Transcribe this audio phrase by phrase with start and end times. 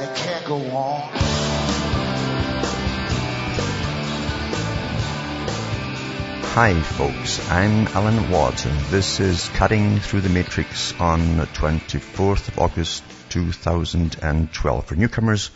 [0.00, 1.10] and it can't go on.
[6.54, 12.48] Hi folks, I'm Alan Watt and this is Cutting Through the Matrix on the 24th
[12.48, 14.86] of August 2012.
[14.86, 15.50] For newcomers,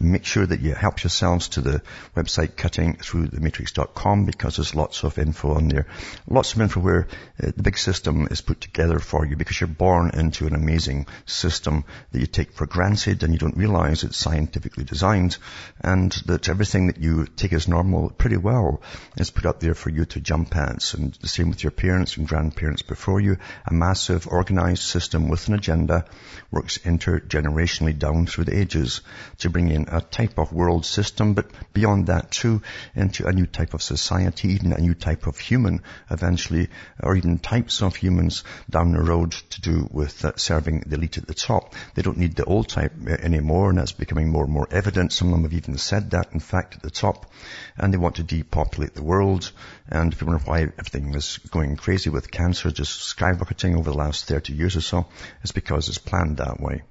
[0.00, 1.82] make sure that you help yourselves to the
[2.16, 5.86] website cuttingthroughthematrix.com because there's lots of info on there.
[6.28, 7.08] Lots of info where
[7.42, 11.06] uh, the big system is put together for you because you're born into an amazing
[11.26, 15.36] system that you take for granted and you don't realize it's scientifically designed
[15.80, 18.80] and that everything that you take as normal pretty well
[19.16, 20.94] is put up there for you to jump at.
[20.94, 23.38] And the same with your parents and grandparents before you.
[23.66, 26.04] A massive organized system with an agenda
[26.50, 29.00] works intergenerationally down through the ages
[29.38, 32.62] to bring in a type of world system, but beyond that too,
[32.94, 36.68] into a new type of society, even a new type of human eventually,
[37.02, 41.18] or even types of humans down the road to do with uh, serving the elite
[41.18, 41.74] at the top.
[41.94, 45.12] They don't need the old type uh, anymore, and that's becoming more and more evident.
[45.12, 47.30] Some of them have even said that, in fact, at the top.
[47.76, 49.50] And they want to depopulate the world.
[49.88, 53.96] And if you wonder why everything is going crazy with cancer just skyrocketing over the
[53.96, 55.06] last 30 years or so,
[55.42, 56.82] it's because it's planned that way.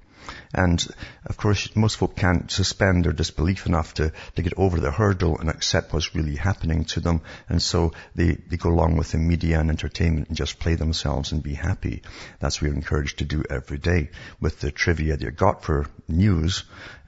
[0.54, 0.86] And
[1.26, 5.38] of course, most folk can't suspend their disbelief enough to, to get over the hurdle
[5.38, 7.22] and accept what's really happening to them.
[7.48, 11.32] And so they, they go along with the media and entertainment and just play themselves
[11.32, 12.02] and be happy.
[12.40, 15.86] That's what we're encouraged to do every day with the trivia that you got for
[16.08, 16.64] news.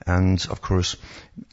[0.06, 0.97] And of course,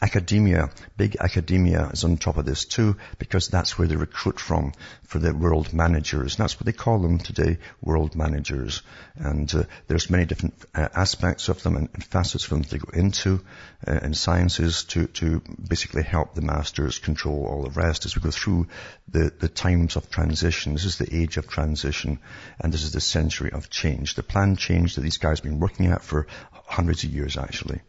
[0.01, 4.71] academia, big academia is on top of this too, because that's where they recruit from
[5.03, 6.35] for the world managers.
[6.35, 8.83] And that's what they call them today, world managers.
[9.17, 12.77] And uh, there's many different uh, aspects of them and, and, facets of them to
[12.77, 13.43] go into
[13.85, 18.21] uh, in sciences to, to basically help the masters control all the rest as we
[18.21, 18.67] go through
[19.09, 20.73] the, the times of transition.
[20.73, 22.19] This is the age of transition
[22.59, 24.15] and this is the century of change.
[24.15, 26.27] The planned change that these guys have been working at for
[26.65, 27.81] hundreds of years actually.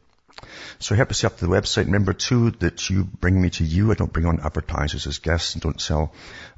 [0.78, 1.86] So help yourself to the website.
[1.86, 3.90] Remember too that you bring me to you.
[3.90, 6.12] I don't bring on advertisers as guests and don't sell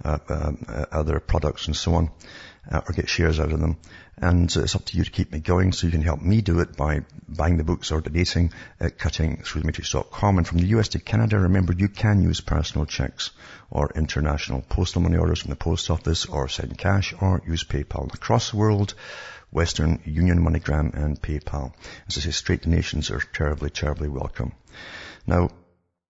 [0.05, 0.53] uh, uh,
[0.93, 2.11] other products and so on
[2.71, 3.77] uh, or get shares out of them.
[4.17, 6.41] And uh, it's up to you to keep me going so you can help me
[6.41, 10.39] do it by buying the books or donating at cuttingthroughthematrix.com.
[10.39, 13.31] And from the US to Canada, remember you can use personal checks
[13.71, 18.13] or international postal money orders from the post office or send cash or use PayPal
[18.15, 18.95] across the world.
[19.53, 21.73] Western Union, MoneyGram, and PayPal.
[22.07, 24.53] As I say, straight donations are terribly, terribly welcome.
[25.27, 25.51] Now,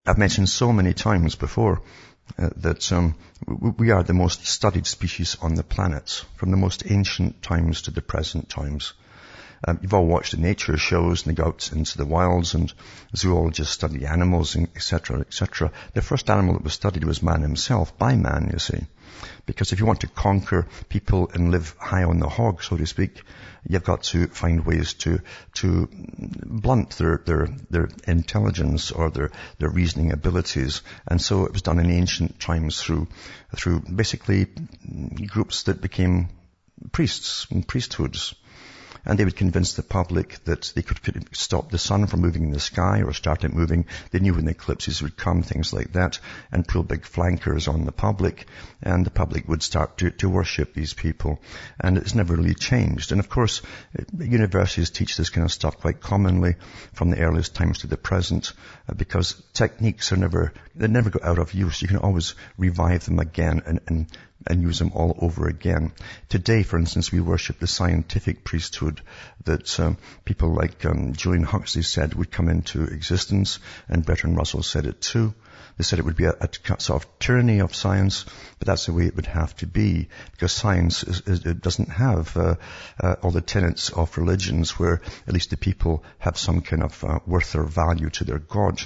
[0.06, 1.82] I've mentioned so many times before
[2.38, 3.14] uh, that um,
[3.46, 7.90] we are the most studied species on the planet, from the most ancient times to
[7.90, 8.92] the present times.
[9.66, 12.72] Um, you've all watched the nature shows and they go out into the wilds and
[13.14, 15.70] zoologists study animals, etc., etc.
[15.92, 18.86] The first animal that was studied was man himself, by man, you see.
[19.46, 22.86] Because if you want to conquer people and live high on the hog, so to
[22.86, 23.22] speak,
[23.68, 25.20] you've got to find ways to,
[25.54, 30.82] to blunt their, their, their intelligence or their, their reasoning abilities.
[31.06, 33.08] And so it was done in ancient times through,
[33.56, 34.46] through basically
[35.26, 36.28] groups that became
[36.92, 38.34] priests and priesthoods
[39.04, 40.98] and they would convince the public that they could,
[41.32, 43.86] stop the sun from moving in the sky or start it moving.
[44.10, 46.18] They knew when the eclipses would come, things like that,
[46.52, 48.46] and pull big flankers on the public,
[48.82, 51.40] and the public would start to, to worship these people.
[51.78, 53.12] And it's never really changed.
[53.12, 53.62] And of course,
[54.18, 56.56] universities teach this kind of stuff quite commonly
[56.92, 58.52] from the earliest times to the present,
[58.88, 61.82] uh, because techniques are never, they never go out of use.
[61.82, 64.06] You can always revive them again and, and
[64.46, 65.92] and use them all over again.
[66.28, 69.00] Today, for instance, we worship the scientific priesthood
[69.44, 74.62] that um, people like um, Julian Huxley said would come into existence, and Bertrand Russell
[74.62, 75.34] said it too.
[75.80, 78.26] They said it would be a, a, sort of tyranny of science,
[78.58, 81.88] but that's the way it would have to be because science is, is, it doesn't
[81.88, 82.56] have uh,
[83.02, 87.02] uh, all the tenets of religions where at least the people have some kind of
[87.02, 88.82] uh, worth or value to their God.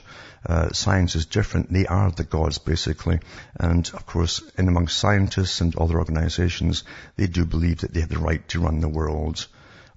[0.46, 1.73] Uh, science is different.
[1.73, 3.19] They are the gods basically,
[3.56, 6.85] and of course, in among scientists and other organizations,
[7.17, 9.49] they do believe that they have the right to run the world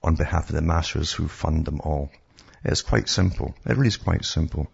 [0.01, 2.09] on behalf of the masters who fund them all.
[2.63, 3.53] It's quite simple.
[3.67, 4.67] It really is quite simple.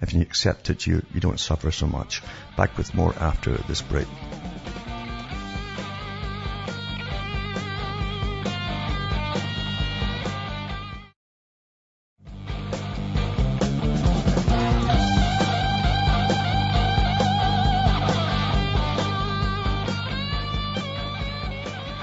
[0.00, 2.22] If you accept it, you, you don't suffer so much.
[2.56, 4.08] Back with more after this break.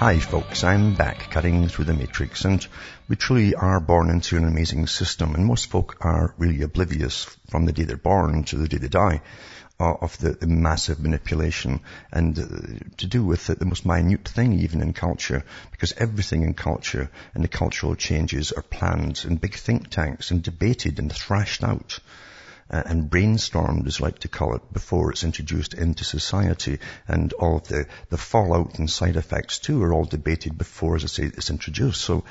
[0.03, 2.67] Hi folks, I'm back cutting through the matrix and
[3.07, 7.63] we truly are born into an amazing system and most folk are really oblivious from
[7.63, 9.21] the day they're born to the day they die
[9.79, 11.79] uh, of the, the, massive manipulation
[12.11, 12.43] and uh,
[12.97, 17.09] to do with the, the, most minute thing even in culture because everything in culture
[17.33, 22.01] and the cultural changes are planned in big think tanks and debated and thrashed out
[22.69, 26.79] uh, and brainstormed, as like to call it, before it's introduced into society.
[27.07, 31.03] And all of the, the fallout and side effects too are all debated before, as
[31.03, 32.01] I say, it's introduced.
[32.01, 32.23] So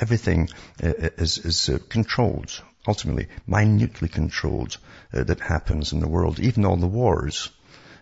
[0.00, 0.48] everything
[0.82, 4.78] uh, is, is uh, controlled, ultimately, minutely controlled,
[5.12, 6.40] uh, that happens in the world.
[6.40, 7.50] Even all the wars,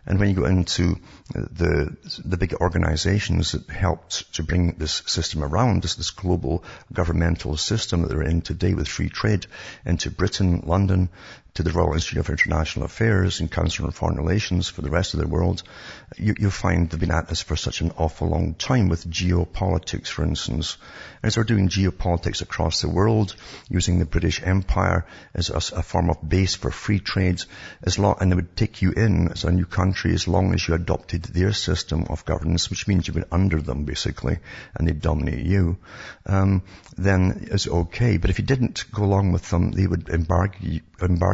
[0.06, 0.98] and when you go into
[1.34, 1.94] the,
[2.24, 8.02] the big organizations that helped to bring this system around, this, this global governmental system
[8.02, 9.46] that they're in today with free trade
[9.84, 11.10] into Britain, London,
[11.54, 15.14] to the Royal Institute of International Affairs and Council on Foreign Relations for the rest
[15.14, 15.62] of the world,
[16.16, 20.08] you, you find they've been at this for such an awful long time with geopolitics,
[20.08, 20.76] for instance.
[21.22, 23.34] As they're doing geopolitics across the world,
[23.68, 27.46] using the British Empire as a, a form of base for free trades,
[27.82, 30.66] as long, and they would take you in as a new country as long as
[30.66, 34.38] you adopted their system of governance, which means you've been under them basically,
[34.74, 35.78] and they dominate you,
[36.26, 36.62] um,
[36.96, 38.16] then it's okay.
[38.16, 40.80] But if you didn't go along with them, they would embargo you,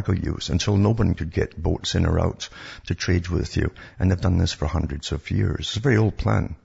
[0.09, 2.49] embargo use until no one could get boats in or out
[2.87, 3.71] to trade with you.
[3.99, 5.61] And they've done this for hundreds of years.
[5.61, 6.57] It's a very old plan.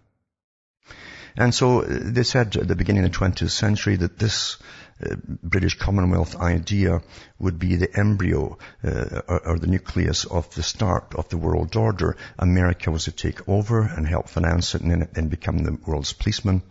[1.37, 4.57] And so uh, they said at the beginning of the 20th century that this
[5.01, 7.01] uh, British Commonwealth idea
[7.39, 11.77] would be the embryo uh, or, or, the nucleus of the start of the world
[11.77, 12.17] order.
[12.37, 16.11] America was to take over and help finance it and then, then become the world's
[16.11, 16.61] policeman.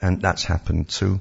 [0.00, 1.20] And that's happened too.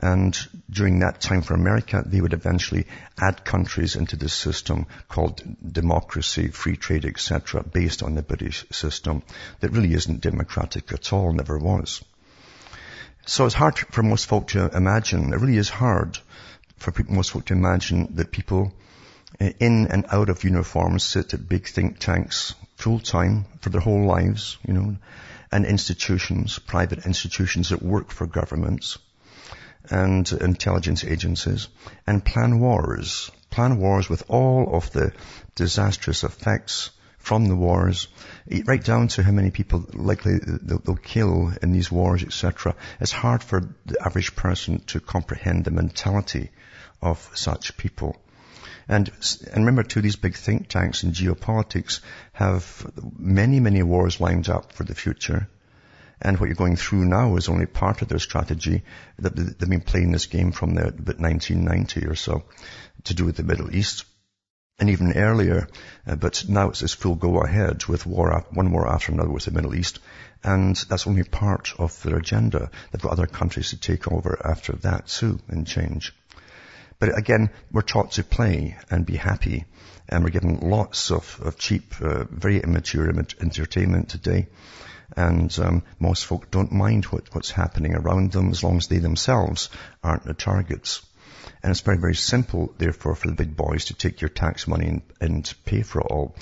[0.00, 0.38] And
[0.70, 2.86] during that time for America, they would eventually
[3.20, 5.42] add countries into this system called
[5.72, 9.24] democracy, free trade, etc., based on the British system
[9.58, 12.04] that really isn't democratic at all, never was.
[13.26, 15.32] So it's hard for most folk to imagine.
[15.32, 16.18] It really is hard
[16.76, 18.72] for most folk to imagine that people
[19.40, 23.80] eh, in and out of uniforms sit at big think tanks full time for their
[23.80, 24.96] whole lives, you know,
[25.50, 28.98] and institutions, private institutions that work for governments
[29.90, 31.68] and intelligence agencies
[32.06, 33.30] and plan wars.
[33.50, 35.12] Plan wars with all of the
[35.54, 38.08] disastrous effects from the wars,
[38.64, 42.74] right down to how many people likely they'll, kill in these wars, etc.
[43.00, 46.50] It's hard for the average person to comprehend the mentality
[47.02, 48.16] of such people.
[48.88, 49.10] And,
[49.52, 52.00] and remember too, these big think tanks in geopolitics
[52.32, 55.48] have many, many wars lined up for the future.
[56.20, 58.82] And what you're going through now is only part of their strategy.
[59.18, 62.44] They've been playing this game from the, 1990 or so
[63.04, 64.04] to do with the Middle East.
[64.80, 65.68] And even earlier,
[66.06, 69.44] uh, but now it's this full go ahead with war, one war after another with
[69.44, 69.98] the Middle East.
[70.44, 72.70] And that's only part of their agenda.
[72.90, 76.14] They've got other countries to take over after that too and change.
[77.00, 79.64] But again, we're taught to play and be happy.
[80.08, 84.48] And we're given lots of, of cheap, uh, very immature entertainment today.
[85.16, 88.98] And um, most folk don't mind what, what's happening around them as long as they
[88.98, 89.70] themselves
[90.02, 91.02] aren't the targets.
[91.62, 94.86] And it's very, very simple, therefore, for the big boys to take your tax money
[94.86, 96.36] and, and pay for it all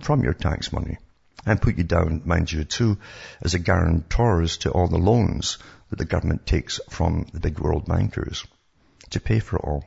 [0.00, 0.98] from your tax money.
[1.46, 2.98] And put you down, mind you, too,
[3.40, 5.58] as a guarantors to all the loans
[5.88, 8.46] that the government takes from the big world bankers
[9.10, 9.84] to pay for it all.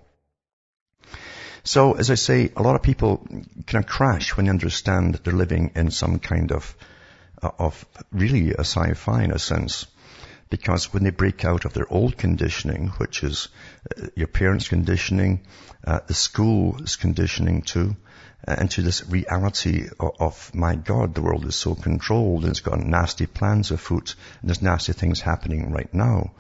[1.64, 3.26] So, as I say, a lot of people
[3.68, 6.76] kind of crash when they understand that they're living in some kind of
[7.58, 9.88] of really a sci-fi in a sense.
[10.50, 13.48] Because when they break out of their old conditioning, which is
[13.98, 15.42] uh, your parents' conditioning,
[15.84, 17.96] uh, the school's conditioning too,
[18.48, 22.60] uh, into this reality of, of, my God, the world is so controlled and it's
[22.60, 26.32] got nasty plans afoot and there's nasty things happening right now,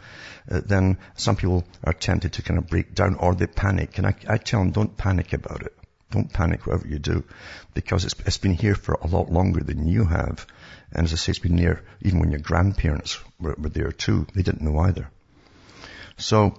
[0.52, 3.98] uh, then some people are tempted to kind of break down or they panic.
[3.98, 5.74] And I, I tell them, don't panic about it.
[6.12, 7.24] Don't panic whatever you do
[7.74, 10.46] because it's, it's been here for a lot longer than you have.
[10.94, 14.28] And as I say, it's been there even when your grandparents were, were there too.
[14.34, 15.10] They didn't know either.
[16.18, 16.54] So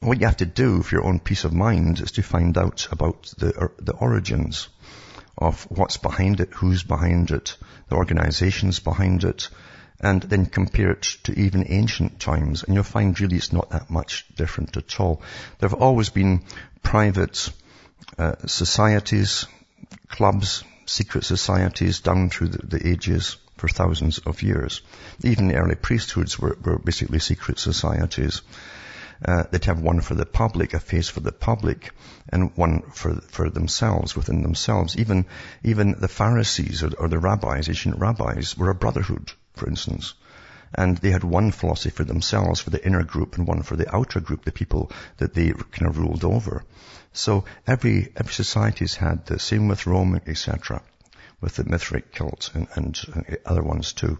[0.00, 2.88] what you have to do for your own peace of mind is to find out
[2.90, 4.68] about the, the origins
[5.36, 7.56] of what's behind it, who's behind it,
[7.88, 9.48] the organizations behind it,
[10.00, 12.62] and then compare it to even ancient times.
[12.62, 15.22] And you'll find really it's not that much different at all.
[15.58, 16.44] There have always been
[16.82, 17.50] private
[18.18, 19.46] uh, societies,
[20.08, 24.82] clubs, secret societies down through the, the ages for thousands of years.
[25.22, 28.42] Even the early priesthoods were, were basically secret societies.
[29.24, 31.90] Uh, they'd have one for the public, a face for the public,
[32.28, 34.98] and one for for themselves, within themselves.
[34.98, 35.24] Even
[35.64, 40.12] even the Pharisees or, or the rabbis, ancient rabbis, were a brotherhood, for instance.
[40.74, 43.94] And they had one philosophy for themselves, for the inner group, and one for the
[43.94, 46.64] outer group, the people that they kind of ruled over.
[47.12, 50.82] So every, every society's had the same with Rome, etc.,
[51.40, 54.18] with the Mithraic cult and, and other ones too.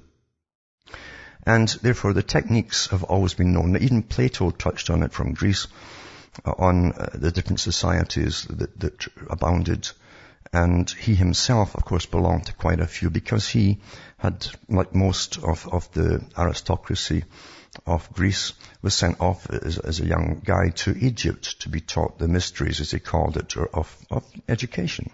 [1.45, 3.77] And therefore the techniques have always been known.
[3.77, 5.69] Even Plato touched on it from Greece,
[6.45, 9.89] uh, on uh, the different societies that, that abounded.
[10.53, 13.81] And he himself, of course, belonged to quite a few because he
[14.19, 17.25] had, like most of, of the aristocracy
[17.87, 22.19] of Greece, was sent off as, as, a young guy to Egypt to be taught
[22.19, 25.11] the mysteries, as he called it, of, of education.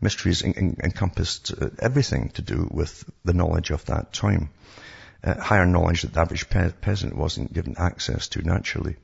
[0.00, 4.50] Mysteries en- en- encompassed uh, everything to do with the knowledge of that time.
[5.24, 8.96] Uh, higher knowledge that the average pe- peasant wasn't given access to naturally.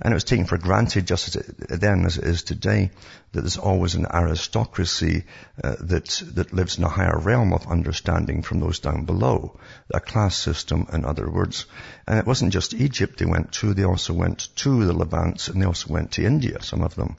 [0.00, 2.90] And it was taken for granted just as it, then as it is today
[3.32, 5.24] that there's always an aristocracy
[5.62, 9.60] uh, that, that lives in a higher realm of understanding from those down below.
[9.92, 11.66] A class system, in other words.
[12.06, 15.60] And it wasn't just Egypt they went to, they also went to the Levant and
[15.60, 17.16] they also went to India, some of them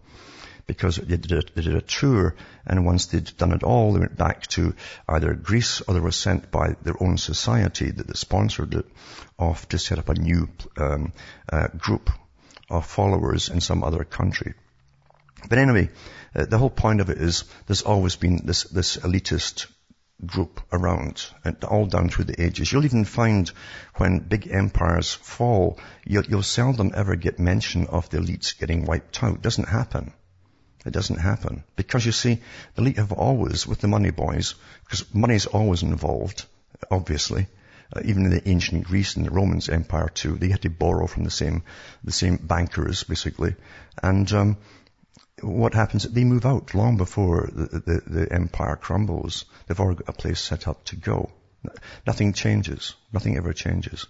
[0.67, 3.99] because they did, a, they did, a, tour and once they'd done it all, they
[3.99, 4.73] went back to
[5.07, 8.85] either Greece or they were sent by their own society that sponsored it
[9.37, 11.13] off to set up a new um,
[11.51, 12.09] uh, group
[12.69, 14.53] of followers in some other country.
[15.49, 15.89] But anyway,
[16.35, 19.67] uh, the whole point of it is there's always been this, this elitist
[20.25, 22.71] group around, and all down through the ages.
[22.71, 23.51] You'll even find
[23.95, 29.23] when big empires fall, you'll, you'll seldom ever get mention of the elites getting wiped
[29.23, 29.35] out.
[29.35, 30.13] It doesn't happen.
[30.85, 31.63] It doesn't happen.
[31.75, 32.41] Because you see,
[32.75, 36.45] the elite have always, with the money boys, because money is always involved,
[36.89, 37.47] obviously,
[37.95, 41.07] uh, even in the ancient Greece and the Romans Empire too, they had to borrow
[41.07, 41.63] from the same,
[42.03, 43.55] the same bankers, basically.
[44.01, 44.57] And, um,
[45.41, 49.45] what happens, they move out long before the, the, the empire crumbles.
[49.67, 51.31] They've already got a place set up to go.
[52.05, 52.95] Nothing changes.
[53.11, 54.07] Nothing ever changes.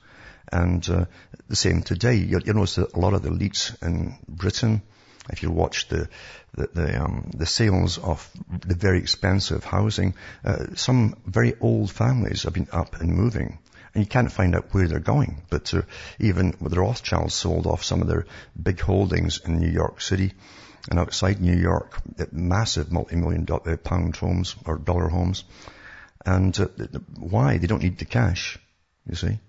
[0.51, 1.06] And uh,
[1.48, 2.16] the same today.
[2.16, 4.82] You'll, you'll notice that a lot of the elites in Britain,
[5.30, 6.10] if you watch the
[6.54, 8.30] the the, um, the sales of
[8.66, 13.60] the very expensive housing, uh, some very old families have been up and moving
[13.94, 15.42] and you can't find out where they're going.
[15.50, 15.82] But uh,
[16.20, 18.25] even with the Rothschilds sold off some of their
[18.62, 20.34] big holdings in New York City
[20.90, 22.01] and outside New York,
[22.32, 25.44] massive multi-million uh, pound homes or dollar homes.
[26.25, 26.68] And uh,
[27.18, 27.58] why?
[27.58, 28.58] They don't need the cash,
[29.08, 29.40] you see.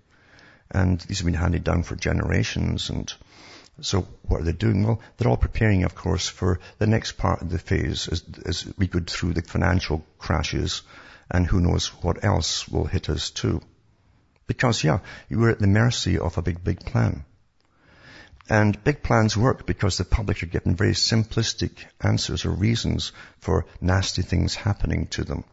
[0.71, 2.91] And these have been handed down for generations.
[2.91, 3.13] And
[3.81, 4.85] so what are they doing?
[4.85, 8.73] Well, they're all preparing, of course, for the next part of the phase as, as
[8.77, 10.83] we go through the financial crashes
[11.31, 13.63] and who knows what else will hit us too.
[14.47, 14.99] Because yeah,
[15.31, 17.25] were at the mercy of a big, big plan.
[18.49, 23.65] And big plans work because the public are given very simplistic answers or reasons for
[23.81, 25.45] nasty things happening to them.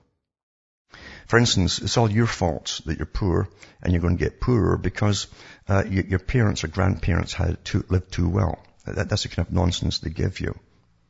[1.28, 3.48] For instance, it's all your fault that you're poor
[3.82, 5.28] and you're going to get poorer because
[5.68, 8.58] uh, your, your, parents or grandparents had to, too well.
[8.86, 10.58] That, that's the kind of nonsense they give you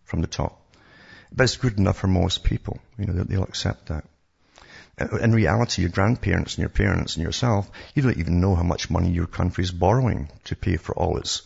[0.03, 0.75] from the top.
[1.31, 2.79] But it's good enough for most people.
[2.97, 4.03] You know, they'll accept that.
[4.99, 8.63] Uh, in reality, your grandparents and your parents and yourself, you don't even know how
[8.63, 11.43] much money your country is borrowing to pay for all its,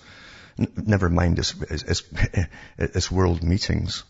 [0.58, 2.04] never mind its, its,
[2.78, 4.04] its world meetings.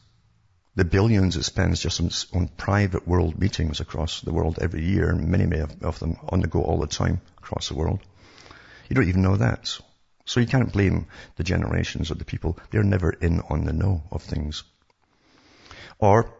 [0.76, 5.10] The billions it spends just on, on, private world meetings across the world every year,
[5.10, 8.00] and many, many of them on the go all the time across the world.
[8.90, 9.78] You don't even know that.
[10.26, 12.58] So you can't blame the generations or the people.
[12.72, 14.64] They're never in on the know of things.
[16.00, 16.34] Or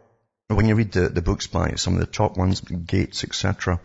[0.48, 3.80] when you read the, the books by some of the top ones, Gates, etc.,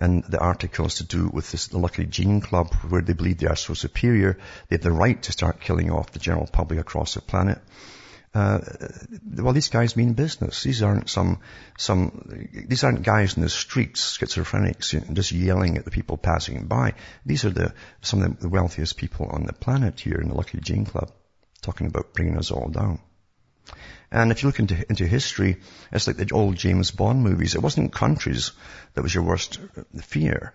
[0.00, 3.48] and the articles to do with this, the Lucky Gene Club, where they believe they
[3.48, 7.14] are so superior, they have the right to start killing off the general public across
[7.14, 7.60] the planet.
[8.32, 8.60] Uh,
[9.36, 10.62] well, these guys mean business.
[10.62, 11.40] These aren't some,
[11.76, 16.16] some, these aren't guys in the streets, schizophrenics, you know, just yelling at the people
[16.16, 16.94] passing by.
[17.26, 20.60] These are the, some of the wealthiest people on the planet here in the Lucky
[20.60, 21.10] Gene Club,
[21.60, 23.00] talking about bringing us all down.
[24.12, 25.58] And if you look into, into history,
[25.90, 27.56] it's like the old James Bond movies.
[27.56, 28.52] It wasn't countries
[28.94, 29.58] that was your worst
[30.02, 30.52] fear,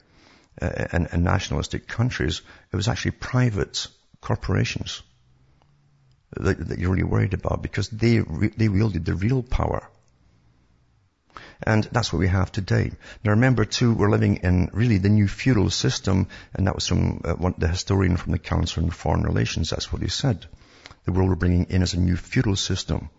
[0.62, 2.42] uh, and, and nationalistic countries.
[2.72, 3.88] It was actually private
[4.22, 5.02] corporations
[6.32, 9.88] that, that you're really worried about because they, they wielded the real power.
[11.64, 12.92] And that's what we have today.
[13.24, 17.22] Now remember too, we're living in really the new feudal system, and that was from
[17.24, 19.70] uh, one, the historian from the Council on Foreign Relations.
[19.70, 20.46] That's what he said.
[21.06, 23.10] The world we're bringing in is a new feudal system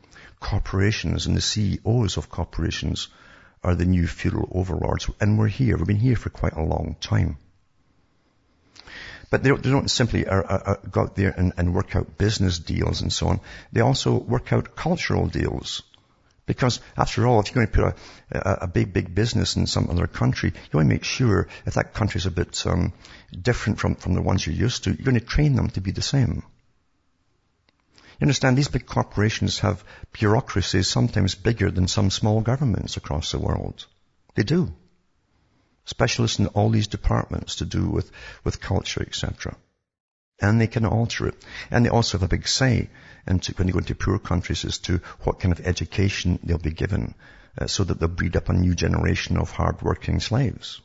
[0.40, 3.08] corporations and the CEOs of corporations
[3.62, 5.10] are the new feudal overlords.
[5.20, 5.76] And we're here.
[5.76, 7.38] We've been here for quite a long time.
[9.30, 11.96] But they don't, they don't simply are, are, are go out there and, and work
[11.96, 13.40] out business deals and so on.
[13.72, 15.82] They also work out cultural deals,
[16.46, 17.96] Because after all, if you're going to put
[18.30, 21.48] a, a, a big, big business in some other country, you want to make sure
[21.66, 22.92] if that country is a bit um,
[23.30, 25.90] different from, from the ones you're used to, you're going to train them to be
[25.90, 26.44] the same.
[28.18, 33.38] You understand, these big corporations have bureaucracies sometimes bigger than some small governments across the
[33.38, 33.84] world.
[34.36, 34.72] They do.
[35.86, 38.10] Specialists in all these departments to do with,
[38.44, 39.56] with culture, etc.
[40.40, 41.44] And they can alter it.
[41.70, 42.90] And they also have a big say
[43.26, 46.72] into, when they go into poor countries as to what kind of education they'll be
[46.72, 47.14] given
[47.58, 50.80] uh, so that they'll breed up a new generation of hard-working slaves.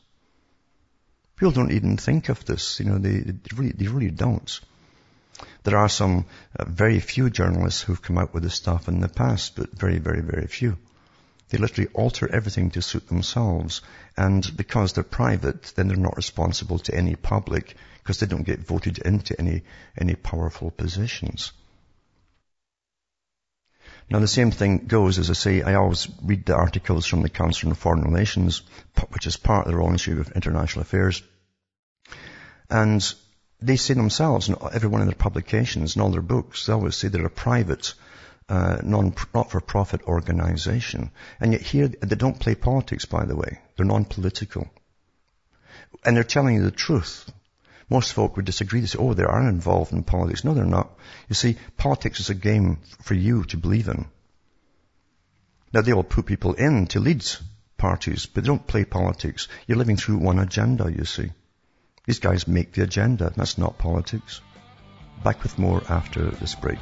[1.36, 2.78] People don't even think of this.
[2.78, 4.60] You know, they, they really, they really don't.
[5.64, 9.08] There are some uh, very few journalists who've come out with this stuff in the
[9.08, 10.76] past, but very, very, very few.
[11.52, 13.82] They literally alter everything to suit themselves.
[14.16, 18.66] And because they're private, then they're not responsible to any public because they don't get
[18.66, 19.62] voted into any,
[19.98, 21.52] any powerful positions.
[24.08, 27.28] Now the same thing goes, as I say, I always read the articles from the
[27.28, 28.62] Council on Foreign Relations,
[29.10, 31.22] which is part of the Royal Institute of International Affairs.
[32.70, 33.14] And
[33.60, 36.96] they say themselves in every one of their publications and all their books, they always
[36.96, 37.92] say they're a private,
[38.52, 41.10] uh, non, not-for-profit organization.
[41.40, 43.60] And yet here, they don't play politics, by the way.
[43.76, 44.68] They're non-political.
[46.04, 47.30] And they're telling you the truth.
[47.88, 48.80] Most folk would disagree.
[48.80, 50.44] They say, oh, they are involved in politics.
[50.44, 50.90] No, they're not.
[51.30, 54.04] You see, politics is a game for you to believe in.
[55.72, 57.24] Now, they will put people in to lead
[57.78, 59.48] parties, but they don't play politics.
[59.66, 61.30] You're living through one agenda, you see.
[62.04, 63.32] These guys make the agenda.
[63.34, 64.42] That's not politics.
[65.24, 66.80] Back with more after this break.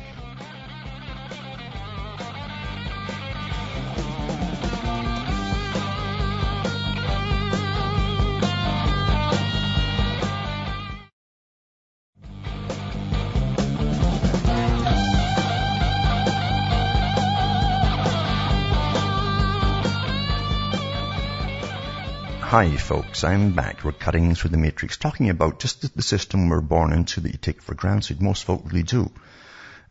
[22.60, 23.84] Hi folks, I'm back.
[23.84, 27.38] We're cutting through the matrix, talking about just the system we're born into that you
[27.38, 28.20] take for granted.
[28.20, 29.10] Most folk really do.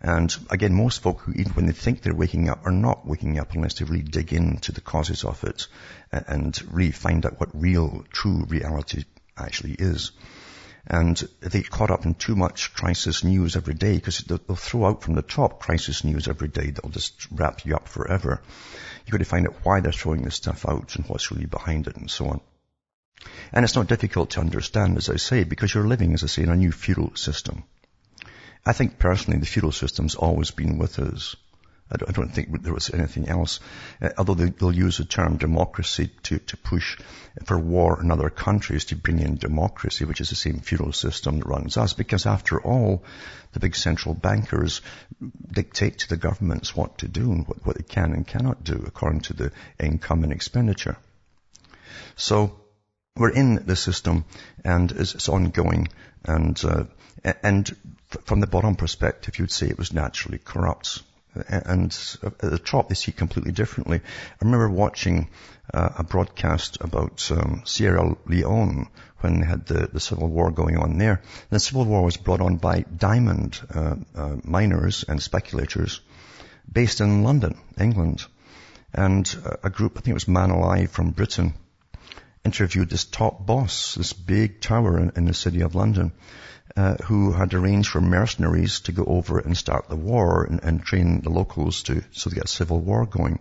[0.01, 3.39] And again, most folk who, even when they think they're waking up, are not waking
[3.39, 5.65] up unless they really dig into the causes of it
[6.11, 9.05] and really find out what real, true reality
[9.35, 10.11] actually is.
[10.85, 14.85] And they get caught up in too much crisis news every day because they'll throw
[14.85, 18.43] out from the top crisis news every day that'll just wrap you up forever.
[19.05, 21.87] You've got to find out why they're throwing this stuff out and what's really behind
[21.87, 22.41] it and so on.
[23.51, 26.43] And it's not difficult to understand, as I say, because you're living, as I say,
[26.43, 27.63] in a new feudal system.
[28.65, 31.35] I think personally the feudal system's always been with us.
[31.91, 33.59] I don't, think there was anything else.
[33.99, 36.99] Uh, although they, will use the term democracy to, to push
[37.45, 41.39] for war in other countries to bring in democracy, which is the same feudal system
[41.39, 41.93] that runs us.
[41.93, 43.03] Because after all,
[43.53, 44.81] the big central bankers
[45.51, 48.83] dictate to the governments what to do and what, what they can and cannot do
[48.85, 50.97] according to the income and expenditure.
[52.15, 52.59] So
[53.19, 54.25] we're in the system
[54.63, 55.89] and it's, ongoing
[56.23, 56.85] and, uh,
[57.43, 57.75] and
[58.25, 61.03] from the bottom perspective, you'd say it was naturally corrupt.
[61.47, 63.99] And at the top, they see completely differently.
[63.99, 65.29] I remember watching
[65.71, 68.87] uh, a broadcast about um, Sierra Leone
[69.19, 71.21] when they had the, the civil war going on there.
[71.21, 76.01] And the civil war was brought on by diamond uh, uh, miners and speculators
[76.71, 78.25] based in London, England.
[78.91, 79.31] And
[79.63, 81.53] a group, I think it was Man Alive from Britain,
[82.49, 86.11] interviewed this top boss, this big tower in, in the city of London,
[86.75, 90.83] uh, who had arranged for mercenaries to go over and start the war and, and,
[90.83, 93.37] train the locals to, so they get civil war going.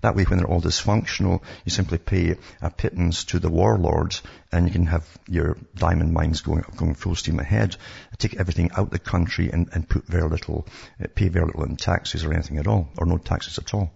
[0.00, 4.66] That way, when they're all dysfunctional, you simply pay a pittance to the warlords and
[4.66, 7.76] you can have your diamond mines going, going full steam ahead,
[8.16, 10.66] take everything out the country and, and put very little,
[11.02, 13.92] uh, pay very little in taxes or anything at all, or no taxes at all.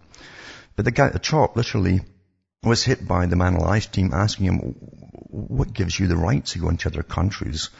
[0.77, 2.03] But the guy at the top literally
[2.63, 4.57] was hit by the Man Alive team asking him,
[5.31, 7.71] what gives you the right to go into other countries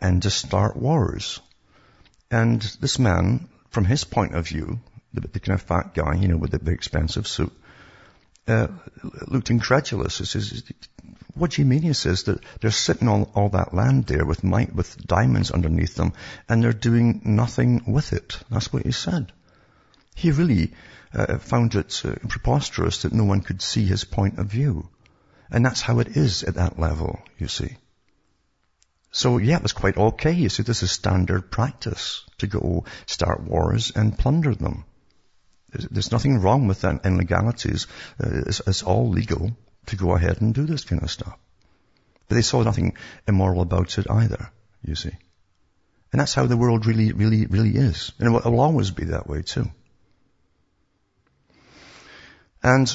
[0.00, 1.40] and just start wars?
[2.30, 4.80] And this man, from his point of view,
[5.14, 7.52] the, the kind of fat guy, you know, with the big expensive suit,
[8.46, 8.68] uh,
[9.26, 10.18] looked incredulous.
[10.18, 10.64] He says,
[11.34, 11.82] what do you mean?
[11.82, 15.94] He says that they're sitting on all that land there with my, with diamonds underneath
[15.94, 16.12] them
[16.48, 18.38] and they're doing nothing with it.
[18.50, 19.32] That's what he said.
[20.14, 20.72] He really
[21.14, 24.88] uh, found it uh, preposterous that no one could see his point of view.
[25.50, 27.76] And that's how it is at that level, you see.
[29.10, 30.32] So yeah, it was quite okay.
[30.32, 34.84] You see, this is standard practice to go start wars and plunder them.
[35.72, 37.86] There's nothing wrong with that illegalities.
[38.22, 41.36] Uh, it's, it's all legal to go ahead and do this kind of stuff.
[42.28, 42.96] But they saw nothing
[43.26, 44.50] immoral about it either,
[44.82, 45.16] you see.
[46.12, 48.12] And that's how the world really, really, really is.
[48.18, 49.70] And it will always be that way too.
[52.62, 52.94] And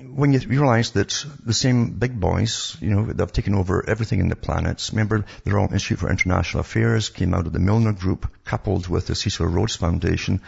[0.00, 4.28] when you realize that the same big boys, you know, they've taken over everything in
[4.28, 4.90] the planets.
[4.90, 9.06] Remember, the Royal Institute for International Affairs came out of the Milner Group, coupled with
[9.06, 10.40] the Cecil Rhodes Foundation.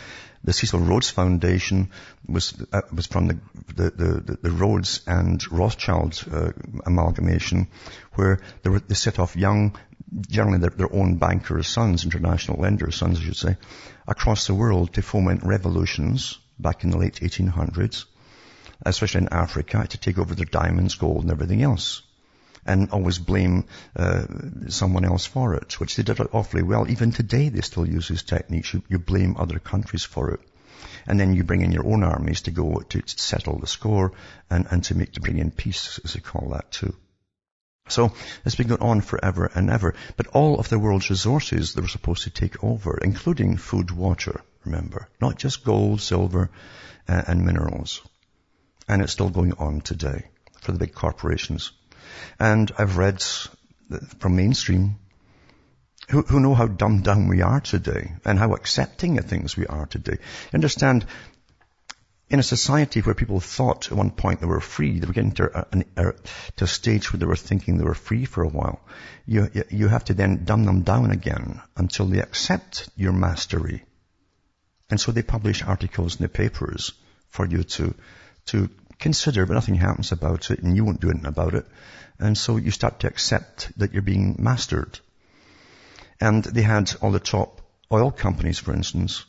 [0.43, 1.91] The Cecil Rhodes Foundation
[2.29, 3.39] was uh, was from the
[3.77, 6.51] the, the, the Rhodes and Rothschild uh,
[6.85, 7.69] amalgamation,
[8.15, 9.77] where they, were, they set off young,
[10.29, 13.57] generally their, their own bankers' sons, international lenders' sons, I should say,
[14.09, 18.07] across the world to foment revolutions back in the late 1800s
[18.85, 22.03] especially in Africa, to take over their diamonds, gold, and everything else.
[22.65, 24.27] And always blame uh,
[24.69, 26.91] someone else for it, which they did awfully well.
[26.91, 28.75] Even today, they still use these techniques.
[28.75, 30.41] You, you blame other countries for it
[31.07, 34.13] and then you bring in your own armies to go to settle the score
[34.51, 36.95] and, and to make to bring in peace, as they call that too.
[37.89, 38.13] So
[38.45, 39.95] it's been going on forever and ever.
[40.17, 44.41] But all of the world's resources they were supposed to take over, including food, water,
[44.65, 46.51] remember, not just gold, silver,
[47.09, 48.03] uh, and minerals.
[48.89, 50.27] And it's still going on today
[50.61, 51.73] for the big corporations.
[52.39, 53.23] And I've read
[54.19, 54.97] from mainstream
[56.09, 59.67] who, who know how dumbed down we are today and how accepting of things we
[59.67, 60.19] are today.
[60.55, 61.05] Understand,
[62.29, 65.33] in a society where people thought at one point they were free, they were getting
[65.33, 66.13] to uh, a, a, uh,
[66.57, 68.81] to a stage where they were thinking they were free for a while.
[69.27, 73.85] You, you have to then dumb them down again until they accept your mastery.
[74.91, 76.93] And so they publish articles in the papers
[77.31, 77.95] for you to
[78.47, 81.67] to consider, but nothing happens about it and you won't do anything about it.
[82.19, 84.99] And so you start to accept that you're being mastered.
[86.21, 87.61] And they had all the top
[87.93, 89.25] oil companies, for instance,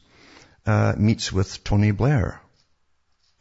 [0.66, 2.42] uh, meets with Tony Blair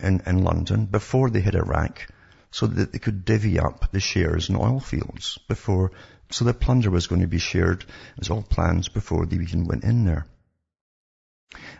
[0.01, 2.07] in, in London before they hit Iraq
[2.51, 5.93] so that they could divvy up the shares in oil fields before,
[6.31, 7.85] so the plunder was going to be shared
[8.19, 10.27] as all plans before they even went in there.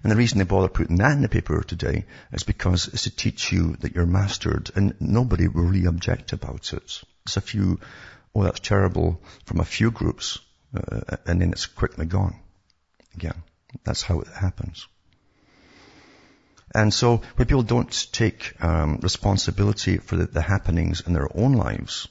[0.07, 3.11] And the reason they bother putting that in the paper today is because it's to
[3.11, 7.03] teach you that you're mastered and nobody will really object about it.
[7.25, 7.81] It's a few,
[8.33, 10.39] oh that's terrible from a few groups
[10.77, 12.39] uh, and then it's quickly gone
[13.17, 13.43] again.
[13.83, 14.87] That's how it happens.
[16.73, 21.55] And so when people don't take um, responsibility for the, the, happenings in their own
[21.55, 22.07] lives,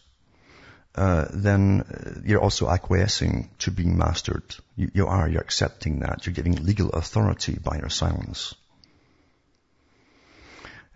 [0.95, 4.43] uh, then uh, you're also acquiescing to being mastered.
[4.75, 6.25] You, you are, you're accepting that.
[6.25, 8.55] You're giving legal authority by your silence.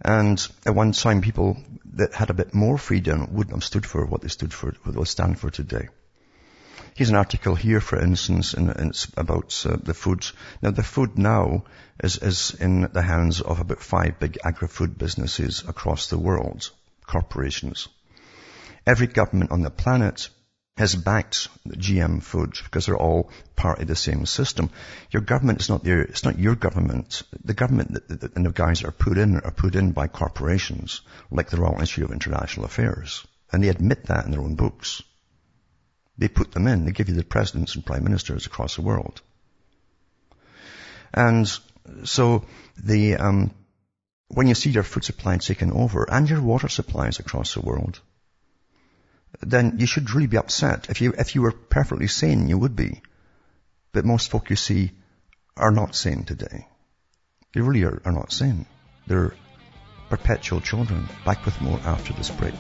[0.01, 1.57] And at one time, people
[1.95, 4.95] that had a bit more freedom wouldn't have stood for what they stood for, what
[4.95, 5.89] they stand for today.
[6.95, 10.25] Here's an article here, for instance, in, in, about uh, the food.
[10.61, 11.65] Now, the food now
[12.01, 16.69] is, is in the hands of about five big agri-food businesses across the world,
[17.05, 17.89] corporations.
[18.89, 20.29] Every government on the planet
[20.75, 24.71] has backed GM food because they're all part of the same system.
[25.11, 27.21] Your government is not there, it's not your government.
[27.43, 27.99] The government
[28.35, 31.79] and the guys that are put in are put in by corporations like the Royal
[31.79, 33.27] Institute of International Affairs.
[33.51, 35.03] And they admit that in their own books.
[36.17, 36.85] They put them in.
[36.85, 39.21] They give you the presidents and prime ministers across the world.
[41.13, 41.47] And
[42.05, 42.43] so
[42.83, 43.51] the, um,
[44.29, 48.01] when you see your food supply taken over and your water supplies across the world,
[49.41, 50.89] then you should really be upset.
[50.89, 53.01] If you, if you were perfectly sane, you would be.
[53.91, 54.91] But most folk you see
[55.55, 56.67] are not sane today.
[57.53, 58.65] They really are, are not sane.
[59.07, 59.33] They're
[60.09, 61.07] perpetual children.
[61.25, 62.53] Back with more after this break.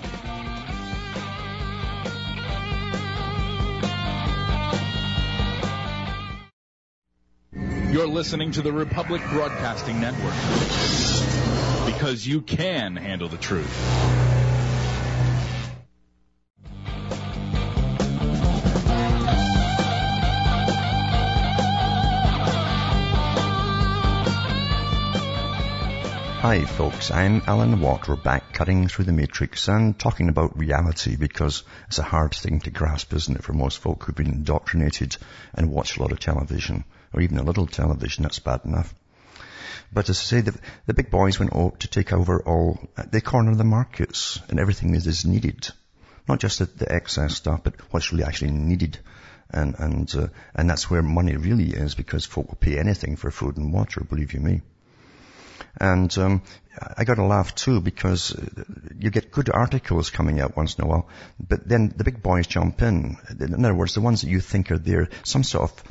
[7.91, 10.35] You're listening to the Republic Broadcasting Network
[11.91, 14.28] because you can handle the truth.
[26.41, 28.07] Hi folks, I'm Alan Watt.
[28.07, 32.61] We're back cutting through the matrix and talking about reality because it's a hard thing
[32.61, 35.17] to grasp, isn't it, for most folk who've been indoctrinated
[35.53, 38.95] and watch a lot of television, or even a little television, that's bad enough.
[39.91, 43.19] But as I say, the, the big boys went out to take over all, they
[43.19, 45.67] corner the markets and everything that is needed.
[46.25, 48.97] Not just the, the excess stuff, but what's really actually needed.
[49.49, 53.29] And, and, uh, and that's where money really is because folk will pay anything for
[53.29, 54.61] food and water, believe you me.
[55.79, 56.41] And um,
[56.97, 58.35] I got a laugh too because
[58.99, 61.07] you get good articles coming out once in a while,
[61.39, 63.17] but then the big boys jump in.
[63.39, 65.83] In other words, the ones that you think are there, some sort of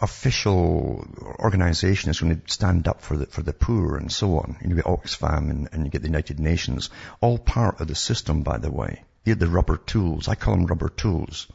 [0.00, 1.06] official
[1.38, 4.56] organization is going to stand up for the, for the poor and so on.
[4.62, 8.42] You get Oxfam and, and you get the United Nations, all part of the system,
[8.42, 9.04] by the way.
[9.24, 10.28] They're the rubber tools.
[10.28, 11.46] I call them rubber tools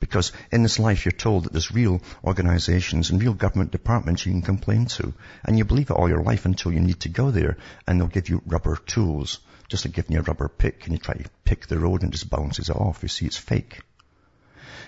[0.00, 4.32] Because in this life you're told that there's real organizations and real government departments you
[4.32, 5.12] can complain to.
[5.44, 7.56] And you believe it all your life until you need to go there
[7.86, 9.40] and they'll give you rubber tools.
[9.68, 12.12] Just like giving you a rubber pick and you try to pick the road and
[12.12, 13.02] just bounces it off.
[13.02, 13.80] You see, it's fake.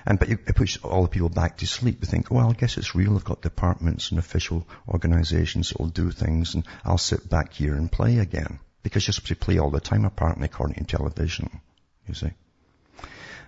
[0.07, 2.01] And but it puts all the people back to sleep.
[2.01, 3.17] They think, well, I guess it's real.
[3.17, 7.75] I've got departments and official organizations that will do things and I'll sit back here
[7.75, 8.61] and play again.
[8.83, 11.61] Because you're supposed to play all the time apparently according to television.
[12.07, 12.31] You see.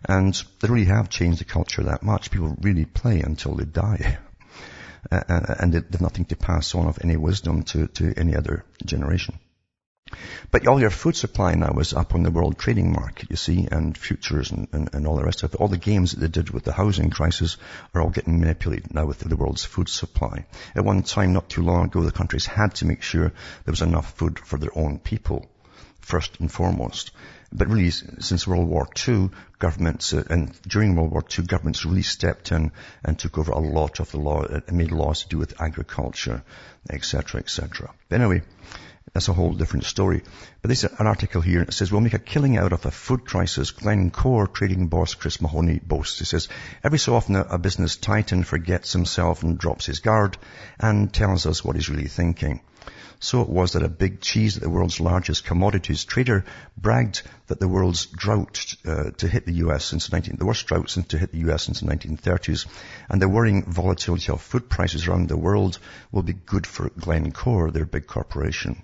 [0.05, 2.31] And they really have changed the culture that much.
[2.31, 4.19] People really play until they die.
[5.11, 9.37] And they've nothing to pass on of any wisdom to, to any other generation.
[10.51, 13.67] But all your food supply now is up on the world trading market, you see,
[13.73, 15.61] and futures and, and, and, all the rest of it.
[15.61, 17.57] All the games that they did with the housing crisis
[17.95, 20.45] are all getting manipulated now with the world's food supply.
[20.75, 23.33] At one time, not too long ago, the countries had to make sure
[23.65, 25.47] there was enough food for their own people,
[26.01, 27.13] first and foremost.
[27.53, 32.03] But really, since World War II, governments, uh, and during World War II, governments really
[32.03, 32.73] stepped in
[33.05, 36.43] and took over a lot of the law, uh, made laws to do with agriculture,
[36.89, 37.93] etc., etc.
[38.09, 38.43] But anyway,
[39.13, 40.23] that's a whole different story.
[40.63, 41.61] But this is an article here.
[41.61, 43.71] It says, we'll make a killing out of a food crisis.
[43.71, 46.19] Glencore trading boss Chris Mahoney boasts.
[46.19, 46.49] He says,
[46.83, 50.39] every so often a business titan forgets himself and drops his guard
[50.81, 52.63] and tells us what he's really thinking.
[53.21, 56.45] So it was that a big cheese, at the world's largest commodities trader,
[56.77, 59.85] bragged that the world's drought uh, to hit the U.S.
[59.85, 61.63] since the 19, the worst drought since to hit the U.S.
[61.63, 62.67] since the 1930s,
[63.09, 65.79] and the worrying volatility of food prices around the world
[66.11, 68.83] will be good for Glencore, their big corporation.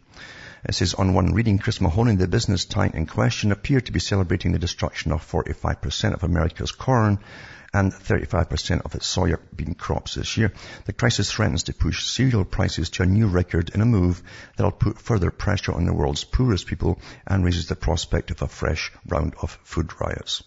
[0.65, 4.01] It says on one reading, Chris Mahoney, the business titan in question, appeared to be
[4.01, 7.19] celebrating the destruction of 45% of America's corn
[7.74, 10.52] and 35% of its soybean crops this year.
[10.87, 14.22] The crisis threatens to push cereal prices to a new record in a move
[14.57, 18.40] that will put further pressure on the world's poorest people and raises the prospect of
[18.42, 20.42] a fresh round of food riots.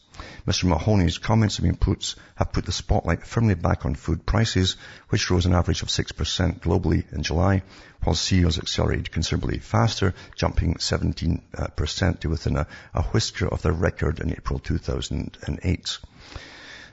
[0.48, 0.66] Mr.
[0.66, 4.76] Mahoney's comments have, put, have put the spotlight firmly back on food prices,
[5.10, 7.64] which rose an average of 6% globally in July,
[8.04, 13.72] while cereals accelerated considerably faster, jumping 17% uh, to within a, a whisker of their
[13.72, 15.98] record in April 2008.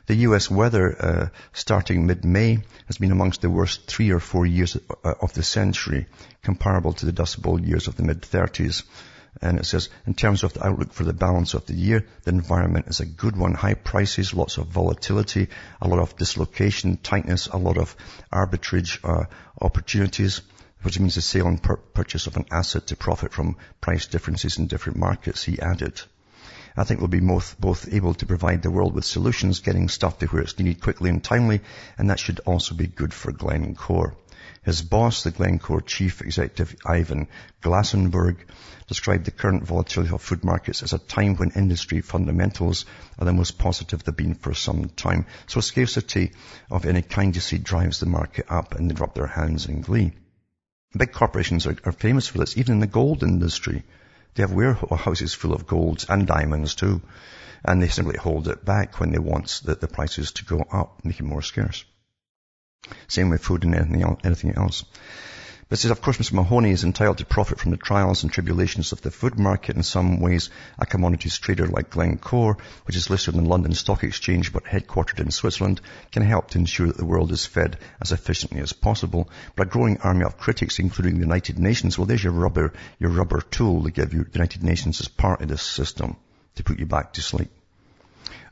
[0.09, 0.51] The U.S.
[0.51, 5.35] weather, uh, starting mid-May, has been amongst the worst three or four years uh, of
[5.35, 6.07] the century,
[6.43, 8.85] comparable to the Dust Bowl years of the mid-30s.
[9.43, 12.31] And it says, in terms of the outlook for the balance of the year, the
[12.31, 13.53] environment is a good one.
[13.53, 15.49] High prices, lots of volatility,
[15.83, 17.95] a lot of dislocation, tightness, a lot of
[18.33, 19.27] arbitrage uh,
[19.61, 20.41] opportunities,
[20.85, 24.69] which means the sale and purchase of an asset to profit from price differences in
[24.69, 26.01] different markets, he added.
[26.77, 30.19] I think we'll be both, both able to provide the world with solutions, getting stuff
[30.19, 31.61] to where it's needed quickly and timely,
[31.97, 34.17] and that should also be good for Glencore.
[34.63, 37.29] His boss, the Glencore chief executive Ivan
[37.63, 38.37] Glasenberg,
[38.87, 42.85] described the current volatility of food markets as a time when industry fundamentals
[43.19, 45.27] are the most positive they've been for some time.
[45.47, 46.33] So scarcity
[46.71, 49.81] of any kind you see drives the market up and they rub their hands in
[49.81, 50.13] glee.
[50.97, 53.85] Big corporations are, are famous for this, even in the gold industry.
[54.39, 57.03] They have warehouses full of golds and diamonds too.
[57.65, 61.05] And they simply hold it back when they want the, the prices to go up,
[61.05, 61.85] make it more scarce.
[63.09, 64.85] Same with food and anything else.
[65.71, 66.33] But says, of course, Mr.
[66.33, 69.77] Mahoney is entitled to profit from the trials and tribulations of the food market.
[69.77, 74.03] In some ways, a commodities trader like Glencore, which is listed on the London Stock
[74.03, 78.13] Exchange but headquartered in Switzerland, can help to ensure that the world is fed as
[78.13, 79.29] efficiently as possible.
[79.57, 83.11] But a growing army of critics, including the United Nations, well, there's your rubber, your
[83.11, 86.17] rubber tool to give you the United Nations as part of this system
[86.55, 87.51] to put you back to sleep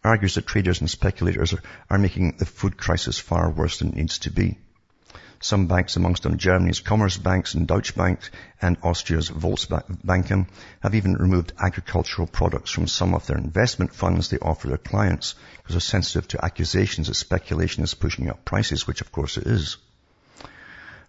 [0.05, 3.97] argues that traders and speculators are, are making the food crisis far worse than it
[3.97, 4.57] needs to be.
[5.41, 8.21] Some banks, amongst them Germany's Commerzbank and Deutsche Bank
[8.61, 10.49] and Austria's Volksbanken,
[10.81, 15.35] have even removed agricultural products from some of their investment funds they offer their clients
[15.59, 19.47] because they're sensitive to accusations that speculation is pushing up prices, which of course it
[19.47, 19.77] is.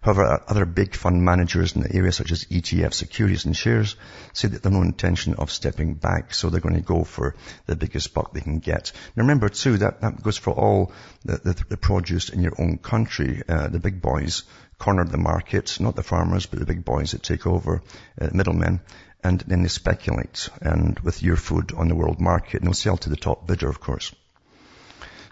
[0.00, 3.96] However, other big fund managers in the area such as ETF securities and iShares
[4.32, 7.34] say that they have no intention of stepping back, so they're going to go for
[7.66, 8.92] the biggest buck they can get.
[9.16, 10.92] Now remember too, that, that goes for all
[11.24, 13.42] the, the, the produce in your own country.
[13.48, 14.44] Uh, the big boys
[14.78, 17.82] corner the market, not the farmers, but the big boys that take over,
[18.20, 18.80] uh, middlemen,
[19.24, 22.96] and then they speculate and with your food on the world market, and they'll sell
[22.96, 24.14] to the top bidder, of course.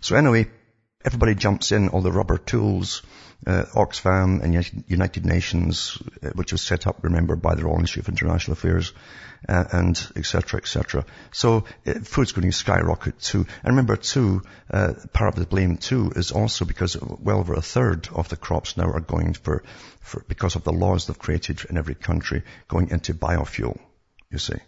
[0.00, 0.50] So anyway,
[1.06, 3.02] everybody jumps in, all the rubber tools,
[3.46, 8.04] uh, Oxfam and United Nations, uh, which was set up, remember, by the Royal Institute
[8.04, 8.92] of International Affairs,
[9.48, 11.04] uh, and etc., etc.
[11.30, 13.46] So uh, food's going to skyrocket too.
[13.62, 17.62] And remember too, uh, part of the blame too is also because well over a
[17.62, 19.62] third of the crops now are going for,
[20.00, 23.78] for because of the laws they've created in every country, going into biofuel.
[24.30, 24.58] You see,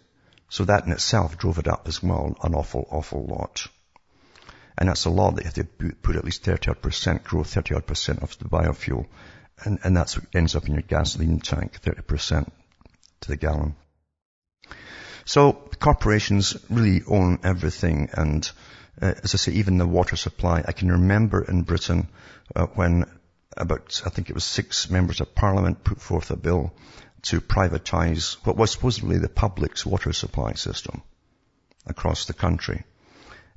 [0.47, 3.67] so that in itself drove it up as well, an awful, awful lot.
[4.79, 7.43] And that's a law that you have to put at least 30 odd percent, grow
[7.43, 9.05] 30 odd percent of the biofuel.
[9.63, 12.53] And, and that's what ends up in your gasoline tank, 30 percent
[13.21, 13.75] to the gallon.
[15.25, 18.49] So corporations really own everything and
[19.01, 20.63] uh, as I say, even the water supply.
[20.67, 22.09] I can remember in Britain
[22.55, 23.05] uh, when
[23.55, 26.73] about, I think it was six members of parliament put forth a bill
[27.23, 31.01] to privatize what was supposedly the public's water supply system
[31.85, 32.83] across the country.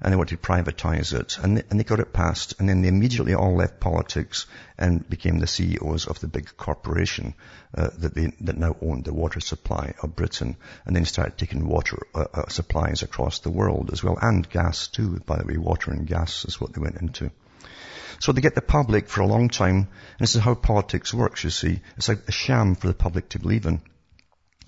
[0.03, 1.39] And they wanted to privatize it.
[1.39, 2.55] And they, and they got it passed.
[2.59, 7.35] And then they immediately all left politics and became the CEOs of the big corporation
[7.75, 10.57] uh, that, they, that now owned the water supply of Britain.
[10.85, 14.19] And then started taking water uh, uh, supplies across the world as well.
[14.21, 15.21] And gas too.
[15.25, 17.31] By the way, water and gas is what they went into.
[18.19, 21.43] So they get the public for a long time, and this is how politics works,
[21.43, 21.81] you see.
[21.97, 23.81] It's like a sham for the public to believe in.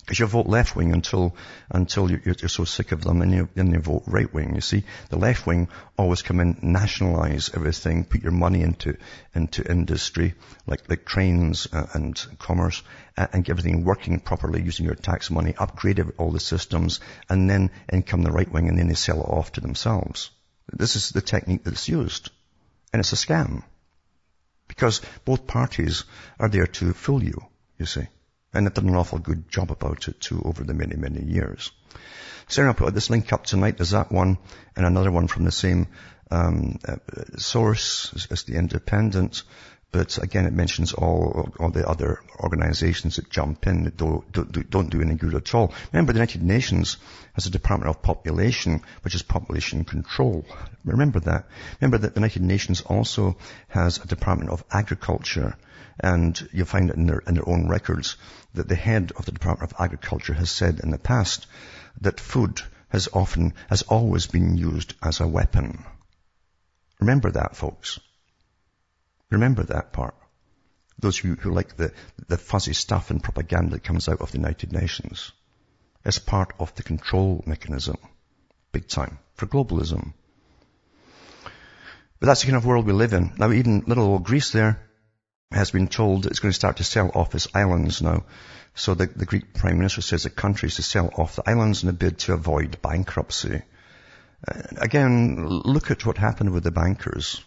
[0.04, 1.34] Because you vote left wing until
[1.70, 4.54] until you're, you're, so sick of them, and you, then you vote right wing.
[4.54, 8.98] You see, the left wing always come in, nationalize everything, put your money into
[9.34, 10.34] into industry
[10.66, 12.82] like like trains uh, and commerce,
[13.16, 17.70] and get everything working properly using your tax money, upgrade all the systems, and then
[17.88, 20.30] in come the right wing, and then they sell it off to themselves.
[20.70, 22.30] This is the technique that's used.
[22.92, 23.64] And it's a scam.
[24.68, 26.04] Because both parties
[26.38, 27.44] are there to fool you,
[27.78, 28.06] you see.
[28.54, 31.72] And they've done an awful good job about it too over the many, many years.
[32.48, 33.78] Sarah I'll put this link up tonight.
[33.78, 34.38] There's that one
[34.76, 35.88] and another one from the same
[36.30, 36.96] um, uh,
[37.36, 39.42] source as, as the Independent.
[39.94, 44.68] But again, it mentions all, all the other organizations that jump in that don't, don't,
[44.68, 45.72] don't do any good at all.
[45.92, 46.96] Remember, the United Nations
[47.34, 50.44] has a Department of Population, which is population control.
[50.84, 51.46] Remember that.
[51.80, 53.36] Remember that the United Nations also
[53.68, 55.56] has a Department of Agriculture,
[56.00, 58.16] and you'll find it in their, in their own records
[58.54, 61.46] that the head of the Department of Agriculture has said in the past
[62.00, 65.84] that food has often, has always been used as a weapon.
[66.98, 68.00] Remember that, folks.
[69.34, 70.14] Remember that part.
[70.98, 71.92] Those who, who like the,
[72.28, 75.32] the fuzzy stuff and propaganda that comes out of the United Nations
[76.04, 77.96] as part of the control mechanism.
[78.72, 79.18] Big time.
[79.34, 80.12] For globalism.
[82.20, 83.32] But that's the kind of world we live in.
[83.36, 84.80] Now even little old Greece there
[85.50, 88.24] has been told it's going to start to sell off its islands now.
[88.74, 91.82] So the, the Greek Prime Minister says the country is to sell off the islands
[91.82, 93.62] in a bid to avoid bankruptcy.
[94.46, 97.44] Uh, again, look at what happened with the bankers.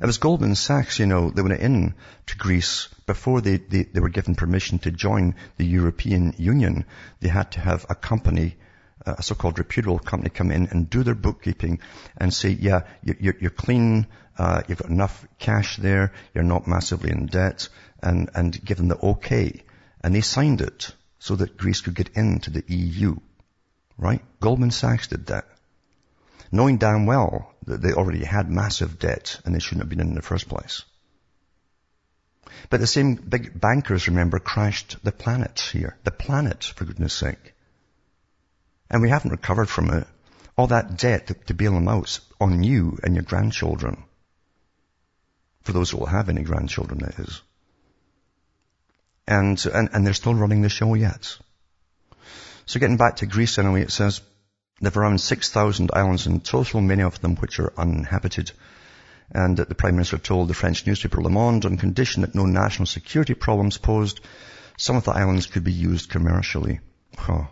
[0.00, 1.94] It was Goldman Sachs, you know, they went in
[2.26, 6.84] to Greece before they, they, they were given permission to join the European Union.
[7.18, 8.56] They had to have a company,
[9.04, 11.80] a so-called reputable company come in and do their bookkeeping
[12.16, 14.06] and say, yeah, you're, you're clean,
[14.38, 17.68] uh, you've got enough cash there, you're not massively in debt,
[18.00, 19.62] and, and give them the okay.
[20.04, 23.16] And they signed it so that Greece could get into the EU.
[23.96, 24.22] Right?
[24.38, 25.46] Goldman Sachs did that
[26.50, 30.08] knowing damn well that they already had massive debt and they shouldn't have been in,
[30.08, 30.84] in the first place.
[32.70, 35.96] But the same big bankers, remember, crashed the planet here.
[36.04, 37.54] The planet, for goodness sake.
[38.90, 40.06] And we haven't recovered from it.
[40.56, 44.04] All that debt to, to bail them out on you and your grandchildren.
[45.62, 47.42] For those who will have any grandchildren, that is.
[49.26, 51.36] And, and, and they're still running the show yet.
[52.66, 54.20] So getting back to Greece anyway, it says,
[54.80, 58.52] there are around 6,000 islands in total, many of them which are uninhabited.
[59.30, 62.86] And the Prime Minister told the French newspaper Le Monde on condition that no national
[62.86, 64.20] security problems posed,
[64.76, 66.80] some of the islands could be used commercially.
[67.16, 67.46] Huh.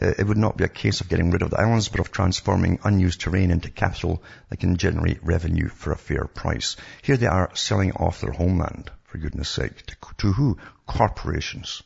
[0.00, 2.12] Uh, it would not be a case of getting rid of the islands, but of
[2.12, 6.76] transforming unused terrain into capital that can generate revenue for a fair price.
[7.02, 9.84] Here they are selling off their homeland, for goodness sake.
[9.86, 10.58] To, to who?
[10.86, 11.82] Corporations.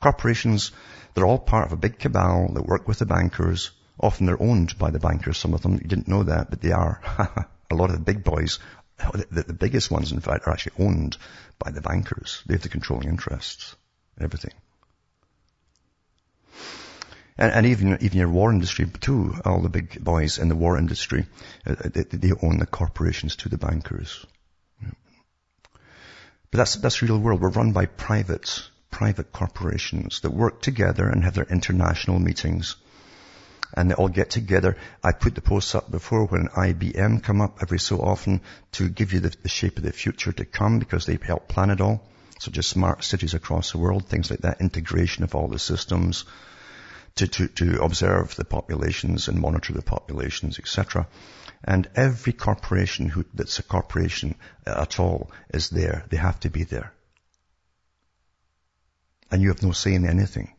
[0.00, 0.72] Corporations
[1.14, 3.70] they're all part of a big cabal that work with the bankers.
[3.98, 5.74] Often they're owned by the bankers, some of them.
[5.74, 7.00] You didn't know that, but they are.
[7.70, 8.58] a lot of the big boys,
[8.98, 11.16] the, the biggest ones in fact, are actually owned
[11.58, 12.42] by the bankers.
[12.46, 13.76] They have the controlling interests.
[14.20, 14.52] Everything.
[17.36, 19.34] And, and, even even your war industry too.
[19.44, 21.26] All the big boys in the war industry,
[21.66, 24.26] uh, they, they, own the corporations to the bankers.
[26.50, 27.40] But that's that's real world.
[27.40, 32.76] We're run by privates private corporations that work together and have their international meetings.
[33.72, 34.76] And they all get together.
[35.02, 38.40] I put the posts up before when IBM come up every so often
[38.72, 41.70] to give you the, the shape of the future to come because they help plan
[41.70, 42.02] it all.
[42.40, 46.24] So just smart cities across the world, things like that, integration of all the systems
[47.16, 51.06] to, to, to observe the populations and monitor the populations, etc.
[51.62, 54.34] And every corporation who, that's a corporation
[54.66, 56.06] at all is there.
[56.08, 56.92] They have to be there
[59.30, 60.52] and you have no say in anything.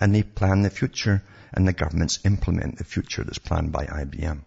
[0.00, 1.22] And they plan the future
[1.52, 4.42] and the governments implement the future that's planned by IBM.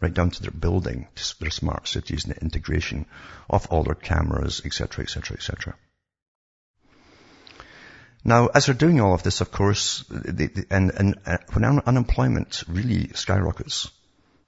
[0.00, 3.06] right down to their building, to their smart cities and the integration
[3.48, 5.74] of all their cameras, etc., etc., etc.
[8.24, 11.64] Now, as they're doing all of this, of course, they, they, and, and uh, when
[11.64, 13.90] un- unemployment really skyrockets,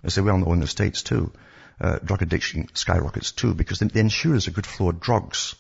[0.03, 1.33] as they well know in the States too,
[1.81, 5.55] uh, drug addiction skyrockets too, because the, the ensures a good flow of drugs,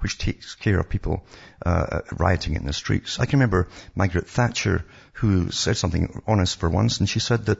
[0.00, 1.24] which takes care of people
[1.64, 3.18] uh, rioting in the streets.
[3.18, 4.84] I can remember Margaret Thatcher,
[5.14, 7.58] who said something honest for once, and she said that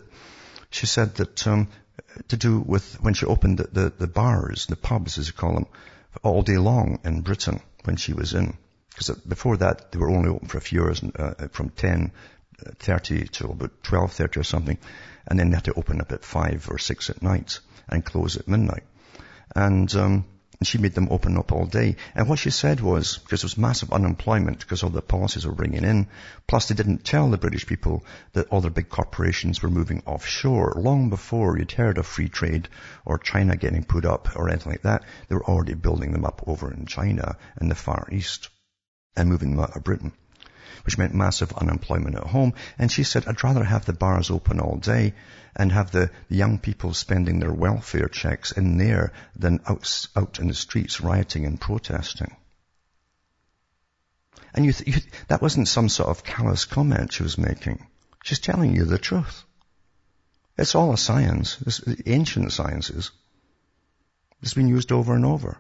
[0.71, 1.69] she said that um,
[2.29, 5.55] to do with when she opened the, the, the bars, the pubs as you call
[5.55, 5.67] them,
[6.23, 8.57] all day long in Britain when she was in
[8.99, 12.11] because before that, they were only open for a few hours, uh, from 10,
[12.67, 14.79] uh, 30 to about 12.30 or something.
[15.27, 18.37] And then they had to open up at 5 or 6 at night and close
[18.37, 18.83] at midnight.
[19.55, 20.25] And, um,
[20.67, 21.97] she made them open up all day.
[22.15, 25.55] And what she said was, because there was massive unemployment because all the policies were
[25.55, 26.09] bringing in,
[26.49, 30.75] plus they didn't tell the British people that all their big corporations were moving offshore.
[30.77, 32.69] Long before you'd heard of free trade
[33.05, 36.43] or China getting put up or anything like that, they were already building them up
[36.47, 38.49] over in China and the Far East
[39.17, 40.13] and moving them out of Britain,
[40.89, 42.55] which meant massive unemployment at home.
[42.79, 45.13] And she said, I'd rather have the bars open all day
[45.55, 50.49] and have the, young people spending their welfare checks in there than out, out in
[50.49, 52.35] the streets rioting and protesting.
[54.55, 57.87] And you, th- you that wasn't some sort of callous comment she was making.
[58.25, 59.45] She's telling you the truth.
[60.57, 61.59] It's all a science.
[61.67, 63.11] It's ancient sciences.
[64.41, 65.59] It's been used over and over.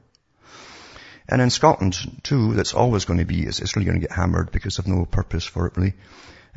[1.29, 4.17] And in Scotland, too, that's always going to be, it's, it's really going to get
[4.17, 5.95] hammered because they've no purpose for it, really.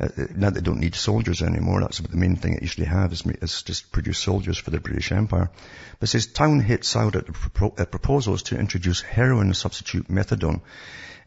[0.00, 1.80] Uh, uh now they don't need soldiers anymore.
[1.80, 5.12] That's the main thing it usually have is, is just produce soldiers for the British
[5.12, 5.50] Empire.
[6.00, 7.26] But says town hits out at,
[7.78, 10.62] at proposals to introduce heroin substitute methadone.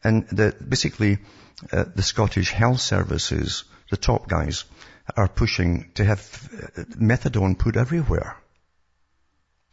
[0.04, 1.20] And the, basically,
[1.72, 4.66] uh, the Scottish health services, the top guys,
[5.16, 6.20] are pushing to have
[6.78, 8.38] uh, methadone put everywhere.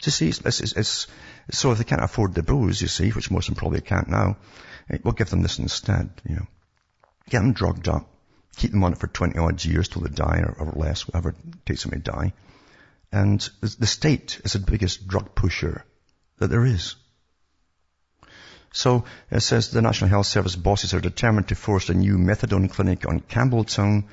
[0.03, 1.07] To see, it's, it's, it's,
[1.51, 4.09] so if they can't afford the booze, you see, which most of them probably can't
[4.09, 4.37] now,
[4.91, 6.47] eh, we'll give them this instead, you know.
[7.31, 8.09] Get them drugged up,
[8.57, 11.31] keep them on it for 20 odd years till they die or, or less, whatever
[11.31, 12.33] it takes them to die.
[13.13, 15.85] And the state is the biggest drug pusher
[16.39, 16.97] that there is.
[18.73, 22.71] So it says the National Health Service bosses are determined to force a new methadone
[22.71, 24.05] clinic on Campbeltown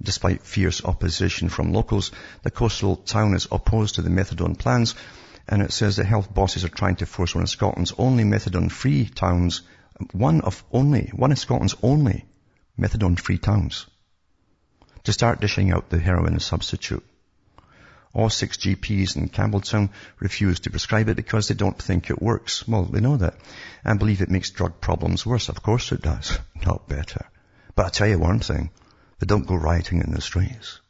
[0.00, 2.12] despite fierce opposition from locals.
[2.42, 4.94] The coastal town is opposed to the methadone plans
[5.48, 9.06] and it says that health bosses are trying to force one of Scotland's only methadone-free
[9.06, 9.62] towns,
[10.12, 12.24] one of only, one of Scotland's only
[12.78, 13.86] methadone-free towns,
[15.04, 17.04] to start dishing out the heroin substitute.
[18.12, 22.66] All six GPs in Campbeltown refuse to prescribe it because they don't think it works.
[22.66, 23.34] Well, they know that.
[23.84, 25.50] And believe it makes drug problems worse.
[25.50, 26.38] Of course it does.
[26.64, 27.26] Not better.
[27.74, 28.70] But I'll tell you one thing.
[29.18, 30.80] They don't go rioting in the streets.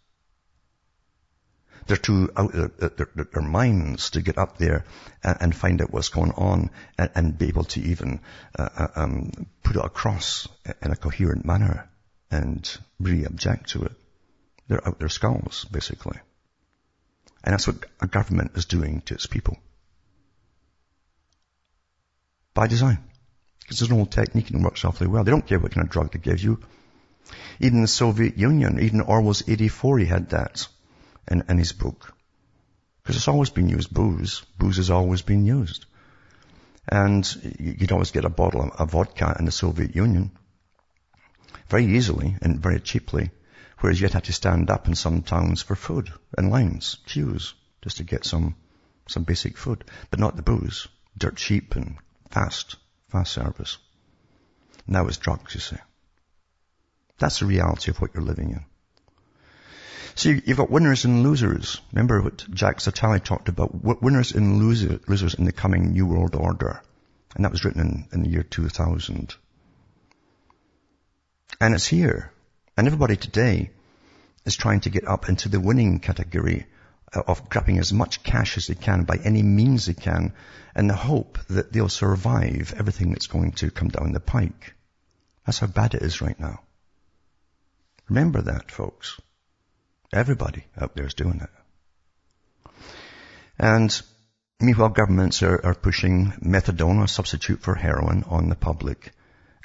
[1.87, 4.85] They're too out of their, their, their minds to get up there
[5.23, 8.21] and, and, find out what's going on and, and be able to even
[8.59, 9.31] uh, uh, um,
[9.63, 10.49] put it across
[10.83, 11.89] in a coherent manner
[12.31, 13.93] and really object to it.
[14.69, 16.19] They're out their skulls, basically.
[17.45, 19.57] And that's what a government is doing to its people.
[22.55, 22.99] By design.
[23.61, 25.23] Because there's an old technique and it works awfully well.
[25.23, 26.61] They don't care what kind of drug they give you.
[27.61, 30.67] Even the Soviet Union, even Orwell's 84, he had that
[31.29, 32.15] in his book.
[33.03, 34.45] Because it's always been used, booze.
[34.59, 35.87] Booze has always been used.
[36.89, 37.25] And
[37.59, 40.31] you'd always get a bottle of vodka in the Soviet Union
[41.69, 43.31] very easily and very cheaply,
[43.81, 47.97] whereas you'd have to stand up in some towns for food in lines, queues, just
[47.99, 48.55] to get some,
[49.09, 50.89] some basic food, but not the booze.
[51.19, 51.97] Dirt cheap and
[52.31, 52.77] fast,
[53.09, 53.79] fast service.
[54.87, 55.77] Now it's drugs, you see.
[57.19, 58.65] That's the reality of what you're living in.
[60.17, 61.83] So you've got winners and losers.
[61.93, 66.83] Remember what Jacques Attali talked about, winners and losers in the coming New World Order.
[67.35, 69.35] And that was written in, in the year 2000.
[71.61, 72.33] And it's here.
[72.79, 73.71] And everybody today
[74.47, 76.65] is trying to get up into the winning category
[77.15, 80.33] uh, of grabbing as much cash as they can by any means they can
[80.75, 84.73] in the hope that they'll survive everything that's going to come down the pike.
[85.45, 86.61] That's how bad it is right now.
[88.09, 89.21] Remember that, folks.
[90.17, 91.51] Everybody out there is doing it.
[93.59, 94.03] And
[94.59, 99.13] meanwhile, governments are, are pushing methadone, a substitute for heroin, on the public.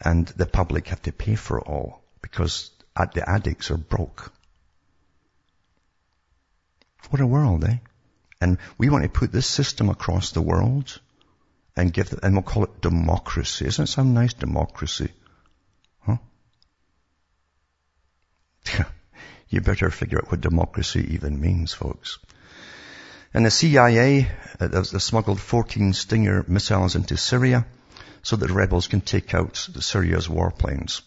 [0.04, 2.70] And the public have to pay for it all because
[3.14, 4.34] the addicts are broke.
[7.10, 7.78] What a world, eh?
[8.42, 11.00] And we want to put this system across the world
[11.78, 13.68] and give, the, and we'll call it democracy.
[13.68, 15.12] Isn't it some nice democracy?
[16.02, 16.18] Huh?
[19.52, 22.20] You better figure out what democracy even means, folks.
[23.34, 24.32] And the CIA,
[24.62, 27.66] uh, smuggled 14 Stinger missiles into Syria
[28.24, 31.02] so that rebels can take out Syria's warplanes.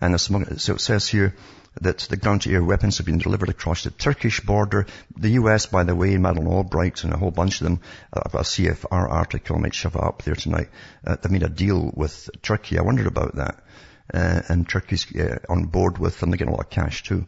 [0.00, 1.34] And so it says here
[1.80, 4.86] that the ground-to-air weapons have been delivered across the Turkish border.
[5.16, 7.80] The US, by the way, Madeleine Albright and a whole bunch of them,
[8.12, 10.68] uh, I've got a CFR article, I might shove it up there tonight,
[11.04, 12.78] uh, they made a deal with Turkey.
[12.78, 13.64] I wondered about that.
[14.12, 16.30] Uh, and Turkey's uh, on board with them.
[16.30, 17.26] They're getting a lot of cash too.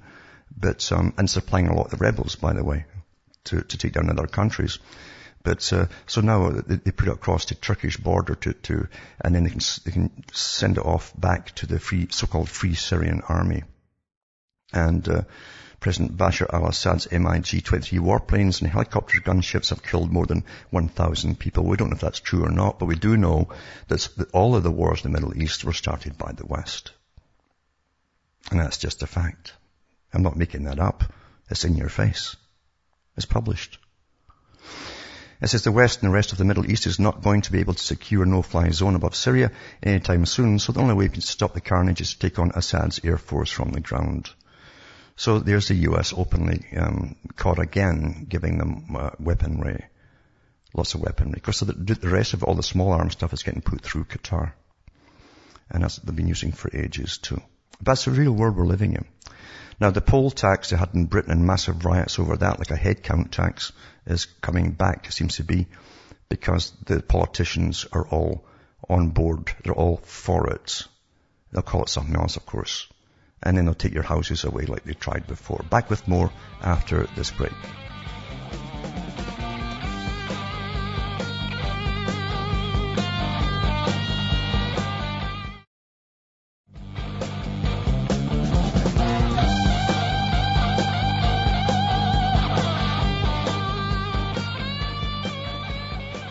[0.58, 2.86] But, um, and supplying a lot of the rebels, by the way,
[3.44, 4.78] to, to take down other countries.
[5.42, 8.88] But uh, so now they, they put it across the Turkish border to, to
[9.20, 12.74] and then they can, they can send it off back to the free, so-called Free
[12.74, 13.62] Syrian Army.
[14.72, 15.22] And uh,
[15.86, 21.62] President Bashar al-Assad's MiG-23 warplanes and helicopter gunships have killed more than 1,000 people.
[21.62, 23.50] We don't know if that's true or not, but we do know
[23.86, 26.90] that all of the wars in the Middle East were started by the West.
[28.50, 29.52] And that's just a fact.
[30.12, 31.04] I'm not making that up.
[31.50, 32.34] It's in your face.
[33.16, 33.78] It's published.
[35.40, 37.52] It says the West and the rest of the Middle East is not going to
[37.52, 39.52] be able to secure a no-fly zone above Syria
[39.84, 42.50] anytime soon, so the only way we can stop the carnage is to take on
[42.56, 44.30] Assad's air force from the ground.
[45.16, 49.84] So there's the US openly um, caught again, giving them uh, weaponry,
[50.74, 51.34] lots of weaponry.
[51.34, 54.52] Because the, the rest of all the small arms stuff is getting put through Qatar.
[55.70, 57.40] And that's what they've been using for ages too.
[57.78, 59.06] But that's the real world we're living in.
[59.80, 62.76] Now the poll tax they had in Britain and massive riots over that, like a
[62.76, 63.72] head count tax,
[64.06, 65.66] is coming back, it seems to be,
[66.28, 68.46] because the politicians are all
[68.88, 69.52] on board.
[69.64, 70.84] They're all for it.
[71.52, 72.86] They'll call it something else, of course.
[73.46, 75.64] And then they'll take your houses away like they tried before.
[75.70, 77.52] Back with more after this break.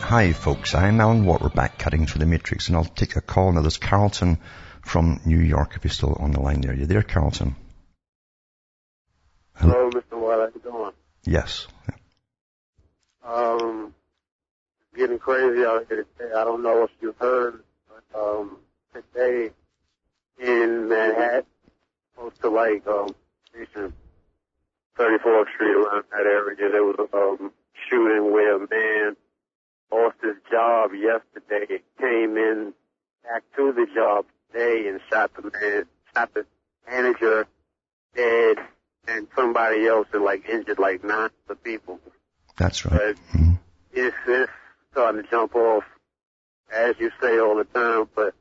[0.01, 1.41] Hi folks, I'm Alan Watt.
[1.41, 3.61] We're back cutting through the matrix and I'll take a call now.
[3.61, 4.37] There's Carlton
[4.85, 6.73] from New York if you're still on the line there.
[6.73, 7.55] You there, Carlton?
[9.55, 10.19] Hello, Hello Mr.
[10.19, 10.39] Watt.
[10.39, 10.91] How you doing?
[11.25, 11.67] Yes.
[13.23, 13.95] Um,
[14.95, 16.33] getting crazy out here today.
[16.35, 18.57] I don't know if you heard, but um,
[18.93, 19.51] today
[20.39, 21.45] in Manhattan,
[22.15, 23.15] close to like um,
[23.55, 27.51] 34th Street around that area, there was a um,
[27.89, 29.15] shooting where a man
[29.91, 32.73] lost his job yesterday, came in
[33.23, 34.25] back to the job
[34.55, 36.45] today and shot the man, shot the
[36.87, 37.47] manager
[38.15, 38.57] dead
[39.07, 41.99] and somebody else and like injured like nine other people.
[42.57, 42.93] That's right.
[42.93, 43.53] But mm-hmm.
[43.93, 44.51] it's, it's
[44.91, 45.83] starting to jump off,
[46.73, 48.33] as you say all the time, but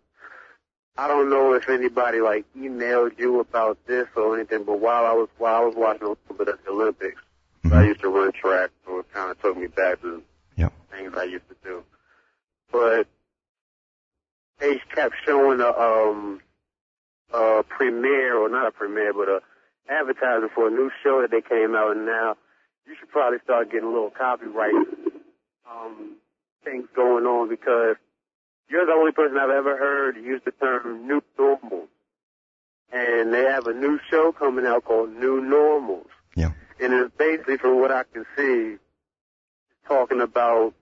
[0.97, 5.13] I don't know if anybody like emailed you about this or anything, but while I
[5.13, 7.21] was while I was watching a little bit of the Olympics,
[7.65, 7.75] mm-hmm.
[7.75, 10.23] I used to run track, so it kind of took me back to
[10.57, 10.73] yep.
[10.93, 11.83] things I used to do.
[12.71, 13.09] But
[14.61, 16.41] they kept showing a um
[17.33, 19.41] a premiere or not a premiere, but a
[19.89, 22.37] advertising for a new show that they came out, and now
[22.87, 24.75] you should probably start getting a little copyright
[25.71, 26.17] um
[26.65, 27.97] things going on because
[28.69, 31.89] you're the only person I've ever heard use the term new normal.
[32.93, 36.07] And they have a new show coming out called New Normals.
[36.37, 36.53] Yeah.
[36.81, 38.77] And it's basically, from what I can see,
[39.89, 40.75] talking about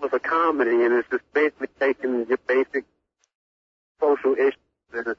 [0.00, 2.84] was a comedy, and it's just basically taking your basic
[4.00, 4.56] social issues
[4.92, 5.16] and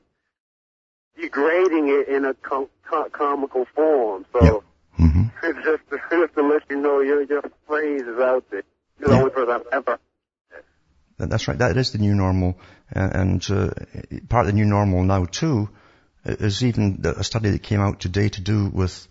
[1.20, 4.26] degrading it in a com- com- comical form.
[4.34, 4.54] So yep.
[5.00, 5.24] mm-hmm.
[5.44, 8.64] it's just, just to let you know your your phrase is out there.
[9.00, 10.00] You're the only person I've ever.
[11.18, 11.58] That's right.
[11.58, 12.58] That is the new normal,
[12.90, 13.72] and uh,
[14.30, 15.70] part of the new normal now too
[16.24, 19.08] is even a study that came out today to do with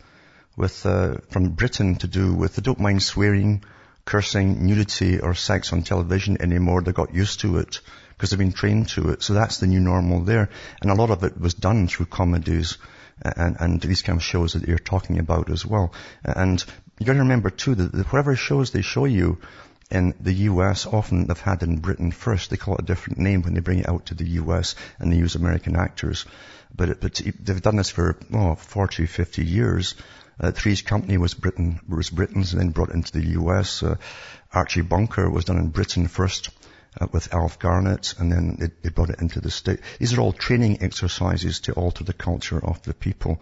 [0.57, 3.62] with uh, from Britain to do with they don't mind swearing
[4.09, 6.81] cursing, nudity, or sex on television anymore.
[6.81, 9.23] They got used to it because they've been trained to it.
[9.23, 10.49] So that's the new normal there.
[10.81, 12.79] And a lot of it was done through comedies
[13.21, 15.93] and, and these kind of shows that you're talking about as well.
[16.25, 16.65] And
[16.99, 19.41] you've got to remember too that whatever shows they show you
[19.91, 22.49] in the US, often they've had in Britain first.
[22.49, 25.13] They call it a different name when they bring it out to the US and
[25.13, 26.25] they use American actors.
[26.75, 29.95] But, it, but they've done this for, oh, 40, 50 years.
[30.41, 33.82] Uh, Three's Company was Britain, was Britain's and then brought into the US.
[33.82, 33.97] Uh,
[34.53, 36.51] Archie Bunker was done in Britain first
[37.01, 39.80] uh, with Alf Garnett and then they, they, brought it into the state.
[39.99, 43.41] These are all training exercises to alter the culture of the people.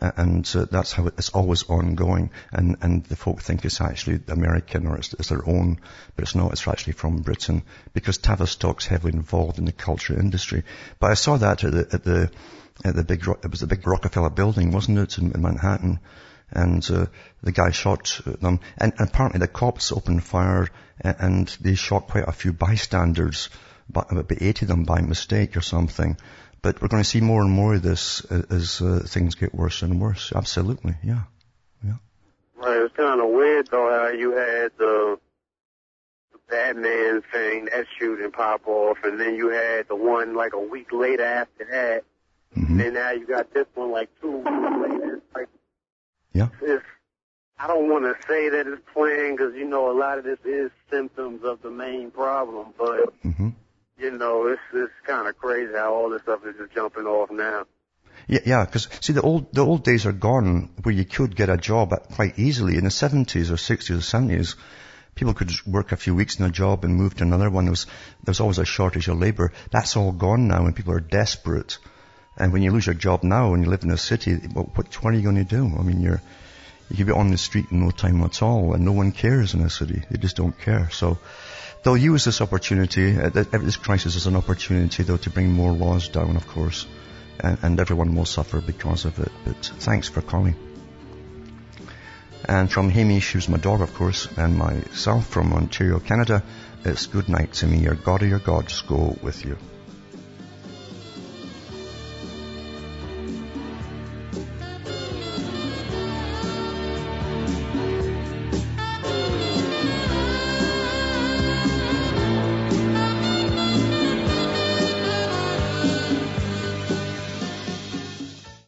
[0.00, 2.30] Uh, and uh, that's how it, it's always ongoing.
[2.52, 5.78] And, and the folk think it's actually American or it's, it's, their own,
[6.16, 6.52] but it's not.
[6.52, 10.64] It's actually from Britain because Tavistock's heavily involved in the culture industry.
[10.98, 12.30] But I saw that at the, at the,
[12.84, 16.00] at the big, it was the big Rockefeller building, wasn't it, in, in Manhattan?
[16.50, 17.06] And uh,
[17.42, 18.60] the guy shot them.
[18.76, 20.68] And, and, apparently the cops opened fire
[21.00, 23.50] and, and they shot quite a few bystanders,
[23.88, 26.16] but about 80 of them by mistake or something.
[26.60, 29.82] But we're going to see more and more of this as uh, things get worse
[29.82, 30.32] and worse.
[30.34, 31.22] Absolutely, yeah,
[31.84, 31.96] yeah.
[32.56, 35.18] Right, it's kind of weird though how you had the,
[36.32, 40.60] the Batman thing, that shooting pop off, and then you had the one like a
[40.60, 42.04] week later after that,
[42.56, 42.80] mm-hmm.
[42.80, 44.87] and now you got this one like two weeks later.
[46.38, 46.48] Yeah.
[46.62, 46.84] It's,
[47.58, 50.38] I don't want to say that it's playing because you know a lot of this
[50.44, 53.12] is symptoms of the main problem, but.
[53.22, 53.50] Mm-hmm
[53.98, 57.30] you know, it's it's kind of crazy how all this stuff is just jumping off
[57.30, 57.66] now.
[58.26, 61.48] Yeah, yeah, because see, the old the old days are gone where you could get
[61.48, 62.76] a job quite easily.
[62.76, 64.56] In the seventies or sixties or seventies,
[65.14, 67.64] people could work a few weeks in a job and move to another one.
[67.64, 67.86] There was
[68.22, 69.52] there was always a shortage of labour.
[69.70, 71.78] That's all gone now, and people are desperate.
[72.38, 75.04] And when you lose your job now and you live in a city, what, what,
[75.04, 75.70] are you going to do?
[75.78, 76.22] I mean, you're
[76.90, 79.52] you could be on the street in no time at all, and no one cares
[79.52, 80.02] in a city.
[80.10, 80.88] They just don't care.
[80.90, 81.18] So
[81.82, 86.08] They'll use this opportunity, uh, this crisis as an opportunity though to bring more laws
[86.08, 86.86] down, of course,
[87.40, 89.30] and, and everyone will suffer because of it.
[89.44, 90.56] But thanks for calling.
[92.44, 96.42] And from Hamish, who's my dog, of course, and myself from Ontario, Canada,
[96.84, 97.78] it's good night to me.
[97.78, 99.56] Your God or your gods go with you.